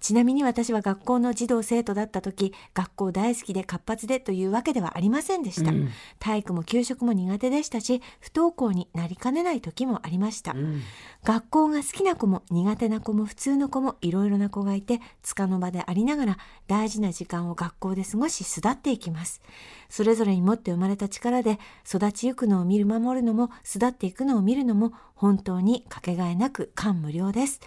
[0.01, 5.91] ちなみに私は学校の児童生徒だった時学校大好きで活発でというわけではありませんでした、うん。
[6.19, 10.83] 体育も給食も苦手でしたし不登校になりかねない時もありました、うん。
[11.25, 19.43] 学校が好きな子も苦手な子も普通の子もいろいろな子がいて束の場でありながら大事な時間を学校で過ごし巣立っていきます。
[19.89, 27.61] それぞれに持って生まれた力で育ちゆくのを見る守るのも巣立っていくのを見るのも本当にかけがえなく感無量です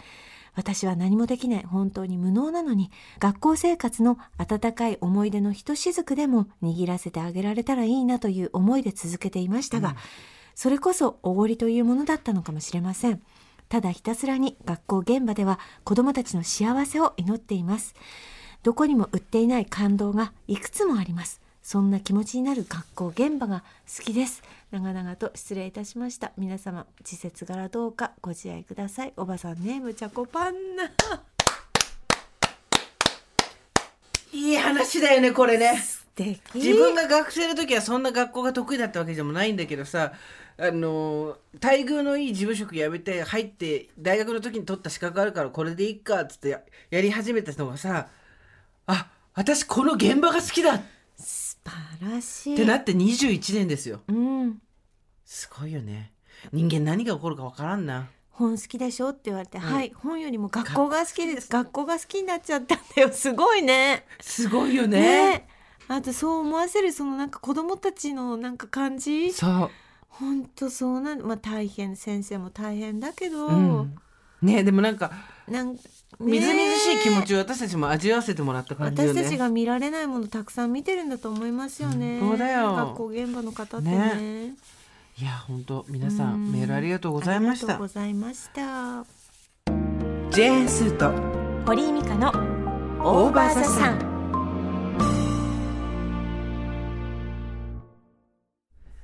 [0.54, 1.64] 私は何もできない。
[1.64, 9.96] 本当に無能なのに学校生活の温かい思い出のひとしずくでも握らせてあげられたらいいなという思いで続けていましたが、
[10.56, 13.22] それこそおごりというものだったのかもしれません。
[13.70, 17.96] ただひたすらに学校現場では子どもたちの幸せを祈っています。
[18.64, 23.64] どこにも売っていない感動がいくつもありますそんな気持ちになる学校現場が
[23.98, 24.42] 好きです。
[24.72, 26.32] 長々と失礼いたしました。
[26.38, 29.14] 皆様時節柄どうかご自愛ください。
[29.16, 30.92] おばさんネームチャコパンナ。
[34.34, 35.78] いい話だよねこれね。
[35.78, 36.42] 素敵。
[36.56, 40.14] 自分が学生の時はそんな学校が得意だったわけでもないんだけどさ
[40.58, 48.08] あの待遇のいい事務職辞めて入って大学の時に取った資格あるからこれでいいかっつってややり始めたのがさ
[48.88, 50.74] あ私この現場が好きだ。
[50.76, 50.82] っ
[51.22, 52.56] 素晴らしい。
[52.56, 54.02] てなって21年ですよ。
[54.08, 54.62] うん。
[55.26, 56.14] すごいよね。
[56.52, 58.10] 人間何が起こるかわからんな。
[58.32, 59.62] 本好きでしょって言われて、ん。
[59.62, 61.50] はい本よりも学校が好きです。
[61.50, 63.12] 学校が好きになっちゃったんだよ。
[63.12, 64.06] すごいね。
[64.20, 65.00] すごいよね。
[65.38, 65.48] ね。
[65.88, 69.32] あとそう思わせるそのなんか子供たちのなんか感じ。
[69.32, 69.70] そう。
[70.08, 73.96] 本当そうなんまあ大変先生も大変だけど、うん。
[74.42, 75.12] ねでもなんか
[75.52, 75.78] なん
[76.20, 82.20] みずみずしい気持ちをを私たちも味わわせてもらった感じよね私たちが見られないものたくさん見てるんだと思いますよね。
[82.20, 84.54] 本当だよ学校現場の方ってね。
[85.18, 89.06] いや本当皆さんうんメールありがとうございましたありがとうございました。
[90.32, 91.12] ジェーンスーと
[91.66, 92.30] 堀井美香の
[93.04, 94.11] オーバーザさん。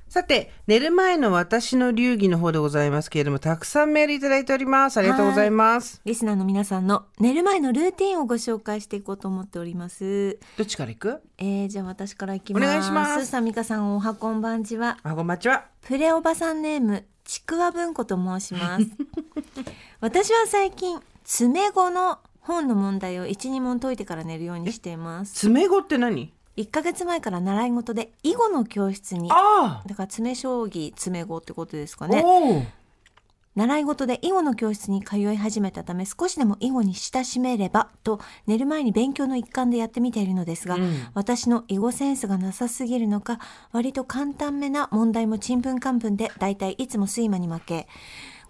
[0.08, 4.96] さて寝る前の私の流儀の方でございますけれどもたくさんメールいただいております。
[4.96, 6.00] ありがとうございます。
[6.04, 10.38] リスナーの皆さんの寝る前のルーティンをご紹介していこうと思っております。
[10.56, 11.20] どっちから行く？
[11.36, 12.64] えー、じゃあ私からいきます。
[12.64, 13.26] お願いします。
[13.26, 14.96] さあ美香さんおはこんばんちは。
[15.02, 15.66] あこんばんちは。
[15.82, 18.86] プレおばさんネームちくわ文庫と申します。
[20.00, 25.32] 私は最近詰め語の本の問題を12問解いてから寝るようにしています。
[25.32, 26.32] 詰め子って何？
[26.58, 32.72] 1ヶ月前から習い事で囲碁の教室にあだから詰将棋詰碁ってことですかあ、ね
[33.58, 41.08] 習い事で囲碁の教室に通い始めたため少しでも囲碁に親しめればと寝る前に勉強の一環でやってみているのですが、うん。
[41.12, 43.40] 私の囲碁センスがなさすぎるのか
[43.72, 47.88] 割と簡単めな問題もちんぷんかんぷんでだいたいいつも睡魔に負け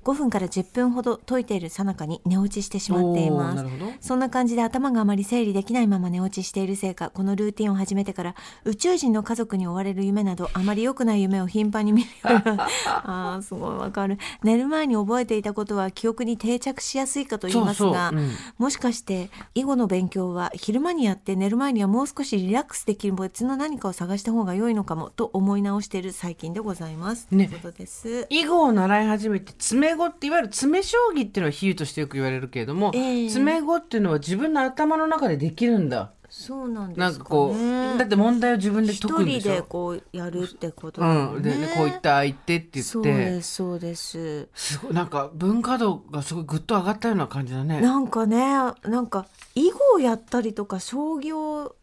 [0.08, 3.64] 5分から10分ほど解いている最中に寝落ちしてしまっています。
[4.00, 8.34] そんな感じで頭があまり整理できないまま寝落ちしているせいかこのルーティンを始めてから
[8.64, 12.14] 宇宙人の家族に追われる夢などあまり良くない夢を頻繁に見るよ
[12.46, 12.68] うにな
[13.34, 14.16] あーすごいわかる。
[14.42, 18.30] 寝る前に覚えていたことは記憶に定着しやすいかと言いますがそうん。
[18.56, 27.28] もしかして囲碁の勉強は昼間にやって寝る前にはもう少しリラックスできる別の何かを探した方が良いのかもと思い直している最近でございます。
[27.30, 27.46] ね。
[27.46, 28.26] ということです。
[28.30, 37.10] 囲碁を習い始めて詰っていわゆる詰め将棋っていうのは比喩としてよく言われるけれども、ええ詰め碁っていうのは自分の頭の中でできるんだそうなんですか、ね。
[37.10, 44.48] なんかこうだって問題を自分で解くんで一人でしょこうやるってことうだよん、でこういった相手って言そうってですそうです。
[44.54, 47.80] すごいなんか文化度がすごいぐっと上がったような感じだね。
[47.80, 48.38] なんかね
[48.82, 51.76] なんか囲碁をやったりとか将棋を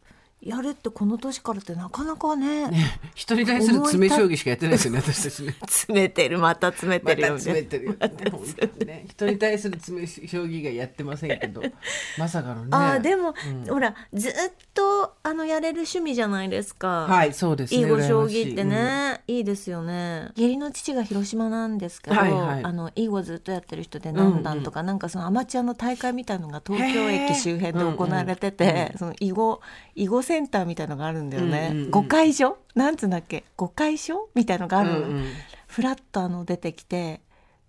[0.45, 2.69] やるってこの年からってなかなかね
[3.15, 5.55] 人に対する詰め将棋しかやってないですよね私たちね。
[5.65, 7.91] 詰めてるまた詰めてるよね、詰めてるよ。
[7.93, 7.97] ね。
[8.31, 9.05] 本当にね。
[9.09, 11.63] 人に対する詰め将棋がやってませんけど
[12.19, 12.67] まさかのね。
[12.71, 13.65] あーでも、うん。
[13.65, 14.33] ほらずっ
[14.75, 17.05] とあのやれる趣味じゃないですか。
[17.07, 17.81] はいそうですね。
[17.81, 19.39] 囲碁将棋ってね、い。
[19.39, 20.29] いですよね。
[20.35, 22.63] 義理の父が広島なんですけど、はいはい。
[22.63, 29.61] あの囲碁ずっとやってる人で何段とか、なんかそのアマチュアの大会みたいのが東京駅周辺で行われてて、その囲碁
[29.95, 31.91] 囲碁センターみたいのがあるんだよね、うんうんうん。
[31.91, 32.57] 碁会所？
[32.75, 33.45] なんつうんだっけ？
[33.55, 34.29] 碁会所？
[34.35, 35.25] みたいのがあるの、うんうん。
[35.67, 37.21] フラッとあの出てきて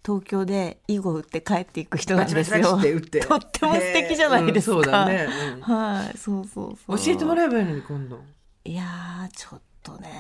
[0.05, 2.63] 東京で囲碁打って帰っていく人なんですよ。
[2.77, 4.77] とっても素敵じゃないですか。
[4.77, 4.79] へー。
[4.79, 5.29] うんそうだね。
[5.55, 5.61] うん。
[5.61, 6.99] はい、そうそうそう。
[6.99, 8.19] 教えてもらえばいいのに今度。
[8.65, 10.11] いやーちょっとね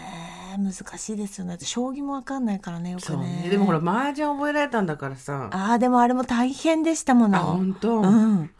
[0.57, 1.59] 難しいですよね。
[1.61, 3.43] 将棋もわかんないからねよくそうね。
[3.45, 5.49] ねでもほら麻雀覚えられたんだからさ。
[5.53, 7.39] あーでもあれも大変でしたもあの。
[7.39, 8.51] 本当、うん。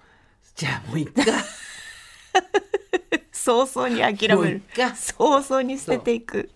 [0.57, 1.23] じゃあもういっか
[3.33, 4.63] 早々に諦める。
[4.97, 6.51] 早々に捨てていく。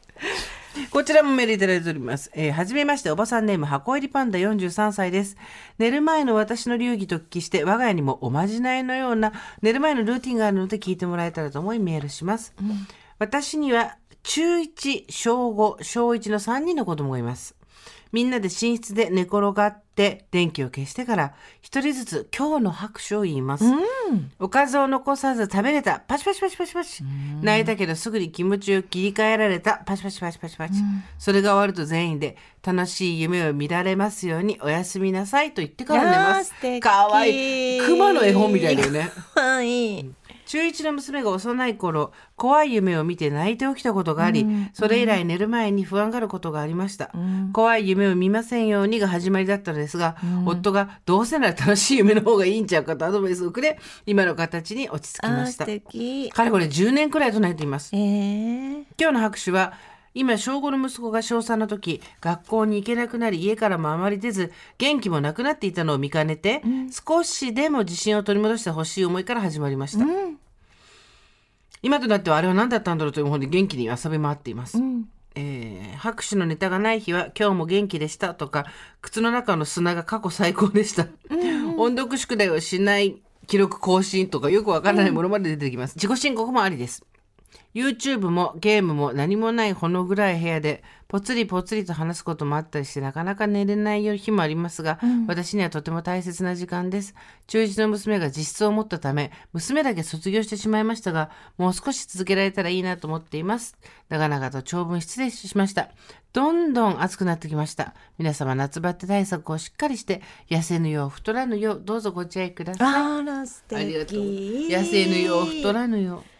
[0.90, 2.30] こちらもメールいただいております。
[2.34, 5.36] えーはじめまして、おばさんネーム、箱入りパンダ43歳です。
[5.78, 12.54] 寝る前の私の流儀と聞きして、我が家にもおまじないのような寝る前のルーティンがあるので聞いてもらえたらと思いメールします。
[13.18, 17.54] 私には中1、小5、小1の3人の子供がいます。
[18.12, 23.64] みんなで寝室で寝転がって電気を消してから一人ずつ今日の拍手を言います。
[24.38, 26.00] おかずを残さず食べれた。
[26.00, 27.04] パチパチパチパチパチ。
[27.42, 29.82] 泣いたけどすぐに気持ちを切り替えられた。
[29.86, 30.74] パチパチパチパチパチ。
[31.18, 37.80] それが終わると全員で楽しい夢を見られますようにおやすみなさいと言ってから寝ますかわいい。
[37.80, 39.10] 熊の絵本みたいだよね。
[39.36, 40.10] はい。
[40.50, 47.12] 中1の娘が幼い頃怖い夢を見て泣いて起きたことがあり、それ以来寝る前に不安があることがありました、
[47.52, 55.66] 怖い夢を見ませんようにが始まりだったのですが、夫がどうせなら楽しい夢の方がいいんちゃうかとアドバイスをくれ今の形に落ち着きました。
[55.66, 56.30] 敵。
[56.30, 57.94] かれこれ10年くらい唱えています。
[57.94, 59.74] えー、今日の拍手は
[60.14, 70.04] 今小5の息子が小3の時学校に行けなくなり家からもあまり出ず元気もなくなっていたのを見かねて、少しでも自信を取り戻してほしい思いから始まりました、
[71.82, 74.78] 今となってはあれは何だったんだろうという方に元気に遊び回っています、
[75.34, 78.64] えー拍手のネタがない日は今日も元気でしたとか
[79.02, 81.08] 靴の中の砂が過去最高でした、
[81.76, 87.04] 音読宿題をしない記録更新とかよくわからないものまで出てきます、自己申告もありです
[87.74, 97.14] YouTube もゲームも何もないほの暗い部屋でぽつりぽつりと話すこともあったりしてなかなか寝れない日もありますが、私にはとても大切な時間です。
[97.46, 103.76] 中1の娘が自室を持ったため娘だけ卒業してしまいましたがもう少し続けられたらいいなと思っています。
[104.08, 105.90] 長々と長文失礼しました。
[106.32, 107.94] どんどん暑くなってきました。
[108.18, 113.20] 皆様夏バテ対策をしっかりして痩せぬよう太らぬようどうぞご自愛ください。
[113.20, 113.78] あら素敵。
[113.78, 114.18] ありがとう。
[114.18, 116.39] 痩せぬよう太らぬよう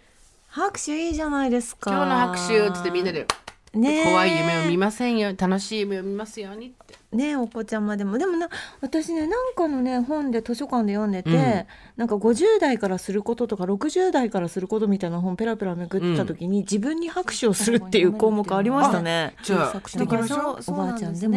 [0.51, 1.93] 拍手いいじゃないですか。
[1.93, 3.25] 今日の拍手っつってみんなで
[3.73, 4.05] ねえ。
[4.05, 5.33] 怖い夢を見ませんよ。
[5.39, 6.99] 楽しい夢を見ますようにって。
[7.13, 8.19] ねお子ちゃまでも。
[8.19, 8.49] でもな
[8.81, 11.67] 私ねなんかのね本で図書館で読んでて、うん。
[11.99, 19.37] なんか50代からすることとか60代からすることみたいな本ペラペラめくってた時に、自分に拍手をするっていう項目ありましたね。
[19.45, 20.59] じゃあだからしていきましょう。
[20.67, 21.37] おばあちゃんでも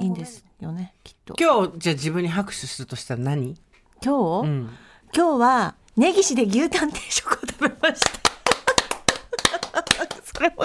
[0.00, 0.94] いいんですよね。
[1.02, 1.34] きっと。
[1.36, 3.56] 今日じゃあ自分に拍手するとしたら何、
[4.00, 4.70] 今日、うん、
[5.12, 8.33] 今日は根岸で牛タン定食を食べました。
[10.34, 10.64] それも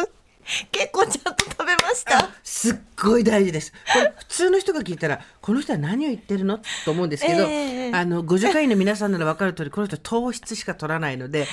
[0.72, 2.30] 結構ちゃんと食べました？
[2.44, 3.72] すっごい大事です。
[3.72, 6.60] これ普通の人が聞いたらこの人は何を言ってるの？
[6.86, 11.46] と思うんですけど、ええあの50回の皆さんなら分かる通りこの人は糖質しか取らないので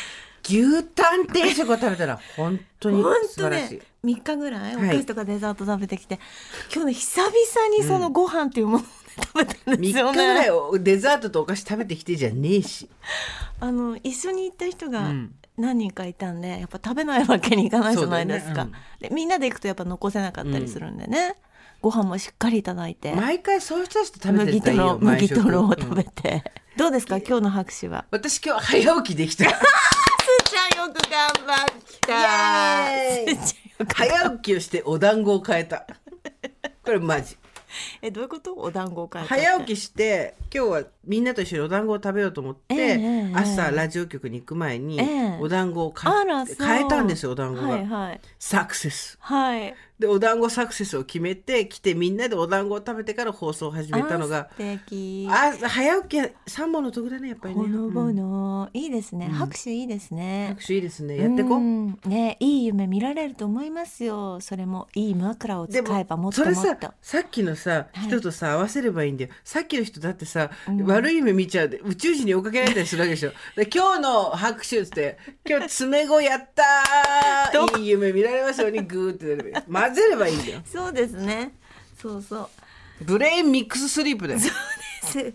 [0.44, 4.88] 牛タン定食を食べたら本当に素晴らしい、ね3日ぐらいおはい。
[4.90, 6.20] 菓子とかデザート食べてきて、
[6.72, 8.86] 今日ね久々にそのご飯っていうものを
[9.22, 12.88] 食べたん3日ですよね、ぐらいおデザートとお菓子食べてきてじゃねえし。
[13.60, 15.34] あの一緒に行った人がうん。
[15.58, 21.34] 何人かいたんでやっぱ食べないわけにいかないじゃないですうだよねでみんなで行くとやっぱ残せなかったりするんでね、
[21.80, 26.44] ご飯もしっかりいただいて、毎回そういう人たちと食べて麦とたらいいよろ麦とろを毎食食べて、
[26.76, 28.04] どうですか今日の拍手は？
[28.10, 29.44] 私今日早起きできた。
[29.48, 31.66] すーちゃんよく頑張っ
[32.02, 32.12] た。
[32.90, 33.36] イエーイ。
[33.36, 35.86] すーちゃんよく早起きをしてお団子を変えた。
[36.84, 37.36] これマジ
[38.02, 38.54] えどういうこと？
[38.54, 45.38] お団子を変えたって早起きして今日はみんなと一緒にお団子を食べようと思って、ええええ朝ラジオ局に行く前にええ。
[45.40, 46.56] お団子を買っあらそう。
[46.66, 48.20] 変えたんですよお団子が、はいはい。
[48.38, 49.16] サクセス。
[49.20, 55.26] はいでお団子サクセスを決めて来てみんなでお団子を食べてから放送を始めたのがあ素敵。
[55.30, 57.62] あ早起き三本の得だねやっぱりね。
[57.62, 59.32] ほのぼうんの、いいですね、うん。
[59.32, 60.48] 拍手いいですね。
[60.50, 61.16] 拍手いいですね。
[61.16, 61.98] やってこう、ん。
[62.04, 64.38] ねいい夢見られると思いますよ。
[64.40, 68.08] それもいい枕を使でえばもっとそれさもっとさっきのさはい。
[68.08, 69.30] 人とさ合わせればいいんだよ。
[69.44, 70.84] さっきの人だってさ、うん。
[70.86, 73.30] 悪い夢見ちゃうで宇宙人に追っかけられたりするわけでしょ。
[73.56, 75.16] で今日の拍手って
[75.48, 77.78] 今日詰め子やったー。
[77.80, 80.60] いい夢見られますようにグーってやればいい混ぜればいいんだよ。
[80.64, 81.52] そうですね。
[82.00, 82.48] そうそう。
[83.04, 84.40] ブレインミックススリープだよ。
[84.40, 85.34] す。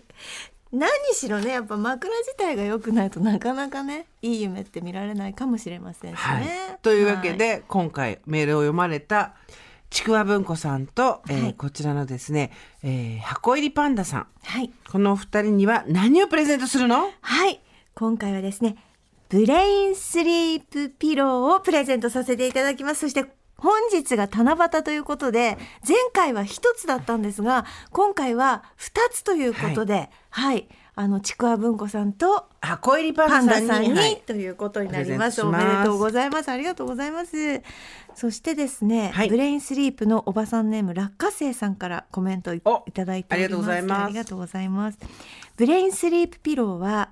[0.72, 6.22] 何しろねやっぱ枕自体が良くないとなかなかねいい夢って見られないかもしれませんしね。
[6.24, 7.62] はい、というわけで、はい。
[7.68, 9.34] 今回メールを読まれた
[9.90, 11.54] ちくわ文庫さんと、えーはい。
[11.54, 12.50] こちらのですね、
[12.82, 14.26] えー箱入りパンダさん。
[14.44, 14.72] はい。
[14.90, 17.10] このお二人には何をプレゼントするの？
[17.20, 17.60] はい。
[17.94, 18.76] 今回はですね
[19.28, 23.02] ブレインスリープピローをプレゼントさせていただきます。
[23.02, 23.26] そして
[23.62, 25.56] 本日が七夕ということで
[25.86, 35.42] 前回は一つだったんですが今回は二つということではい、あのちくわ文庫さんと箱入りパパンンダさんにはいということになります。
[35.42, 36.48] おめでとうございます。
[36.48, 37.60] ありがとうございます。
[38.14, 42.62] そしてですね、はいブレインスリープのおばさんネーム落花生さんからコメントい
[42.92, 43.42] ただいております。
[43.42, 44.98] ありがとうございますありがとうございます。
[45.58, 47.10] ブレインスリープピローは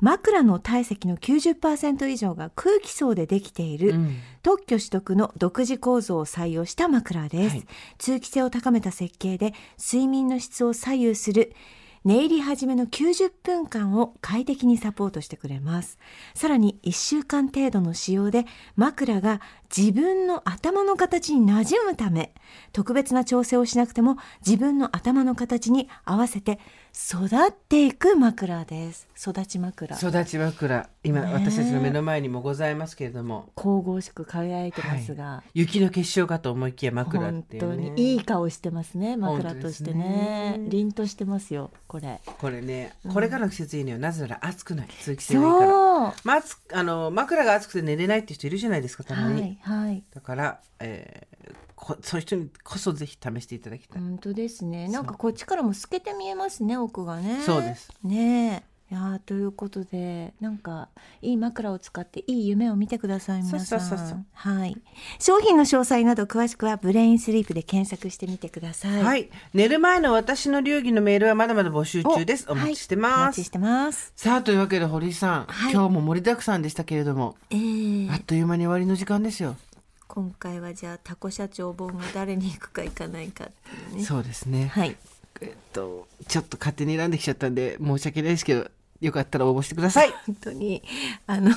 [0.00, 4.16] 枕の体積の90%以上が空気層でできている、うん。
[4.42, 7.66] 特許取得の独自構造を採用した枕です、はい。
[7.98, 11.54] 通気性を高めた設計で睡眠の質を左右する
[12.02, 15.98] 寝入り始めの90分間を快適にサポートしてくれます。
[16.34, 19.42] さらに1週間程度の使用で枕が
[19.76, 22.32] 自分の頭の形に馴染むため
[22.72, 24.16] 特別な調整をしなくても
[24.46, 26.58] 自分の頭の形に合わせて
[26.92, 29.08] 育っていく枕です。
[29.16, 29.96] 育ち枕。
[29.96, 30.88] 育ち枕。
[31.04, 31.28] 今、ね。
[31.30, 33.50] え私たちの目の前にもございますけれども。
[33.54, 37.90] 神々しく輝いてますが、雪の結晶かと思いきや枕っ本ていう当ね。
[37.90, 39.16] にいい顔してますね。
[39.16, 40.58] 枕としてね。
[40.58, 40.60] ね。
[40.68, 42.20] 凛としてますよこれ。
[42.38, 44.88] これねこれからの季節いいのよなぜなら暑くない。
[44.88, 46.80] 通気性がいいから。
[46.80, 50.02] あの枕が暑くて寝れないっていう人いるじゃないですかたまに、はいはい。
[50.12, 51.69] だから、えーこ
[52.02, 54.88] そういう人にこそぜひ試していただきたい、本当ですね。
[54.88, 57.40] なんかこっちからも透けて見えますね奥がね。
[57.42, 57.90] そうです。
[58.04, 58.70] ねえ。
[58.90, 60.88] いやーということでなんか
[61.22, 63.60] いい枕を使っていい夢を見てください皆さん。
[63.60, 64.24] そうそうそうそう。
[64.32, 64.76] はい。
[65.20, 69.02] 商品の詳細など詳しくはブレインスリープで検索してみてください。
[69.04, 72.46] はい、寝る前の私の流儀のメールはまだまだ募集中です。
[72.50, 74.12] お待ちしてはいおます、待ちしてます。
[74.16, 75.72] さあというわけで堀井さん、はい。
[75.72, 77.36] 今日も盛りだくさんでしたけれども。
[77.50, 79.56] えーあっという間に終わりの時間ですよ、
[80.12, 84.04] 今回はじゃあタコ社長本が誰に行くか行かないかっていうね。
[84.04, 84.96] そうですね、はい。
[85.40, 88.68] えっとちょっと勝手に選んできちゃったんで申し訳ないですけど
[89.00, 90.10] よかったら応募してください。
[90.26, 90.82] 本当に。
[91.28, 91.52] あの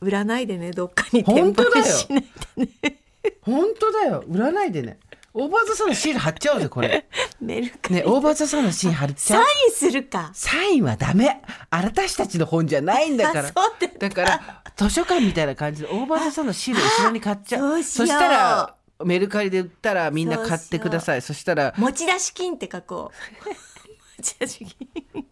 [0.00, 1.84] 売らないでねどっかに本当だよ。
[1.84, 2.24] しない
[2.56, 2.98] でね。
[3.42, 4.24] 本当だよ。
[4.26, 4.98] 売らないでね
[5.38, 7.06] オーバーザさんのシール貼っちゃおうぜこれ。
[7.40, 9.42] メルカリねオーバーザさんのシール貼っちゃサう。
[9.42, 10.30] インするか。
[10.32, 11.42] サインはダメ。
[11.68, 13.48] あなたたちの本じゃないんだから。
[13.48, 17.82] あそうってだから図書館みたいな感じでオーバーザさんのシール後ろに買っちゃう。
[17.82, 18.18] そうしよう。
[18.18, 21.20] したらメルカリで売ったらみんな買ってください。
[21.20, 23.48] そしたら持ち出し金って書こう。
[24.22, 24.66] 持ち出し
[25.12, 25.26] 金。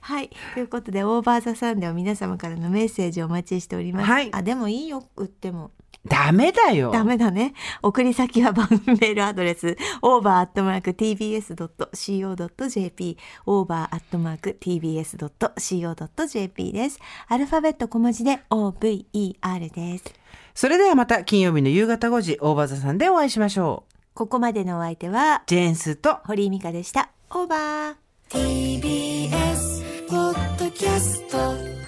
[0.00, 0.30] はい。
[0.54, 4.30] ということで OVER THE SUN では皆様からのメッセージをお待ちしております、はい。
[4.32, 5.06] あでもいいよ。
[5.16, 5.72] 売っても
[6.08, 7.54] ダメだよダメだね。
[7.82, 10.88] 送り先は番組メールアドレス、over.tbs.co.jp、
[13.46, 14.32] over.tbs.co.jp
[16.72, 16.98] です。
[17.28, 19.04] アルファベット小文字で over
[19.70, 20.04] です。
[20.54, 27.10] それではまた金曜日の夕方5時オーバーザさんでお会いしましょうここまでのお相手は、ジェーンスーと堀井美香でした。
[27.30, 27.94] オーバー。
[28.30, 31.87] TBS ポッドキャスト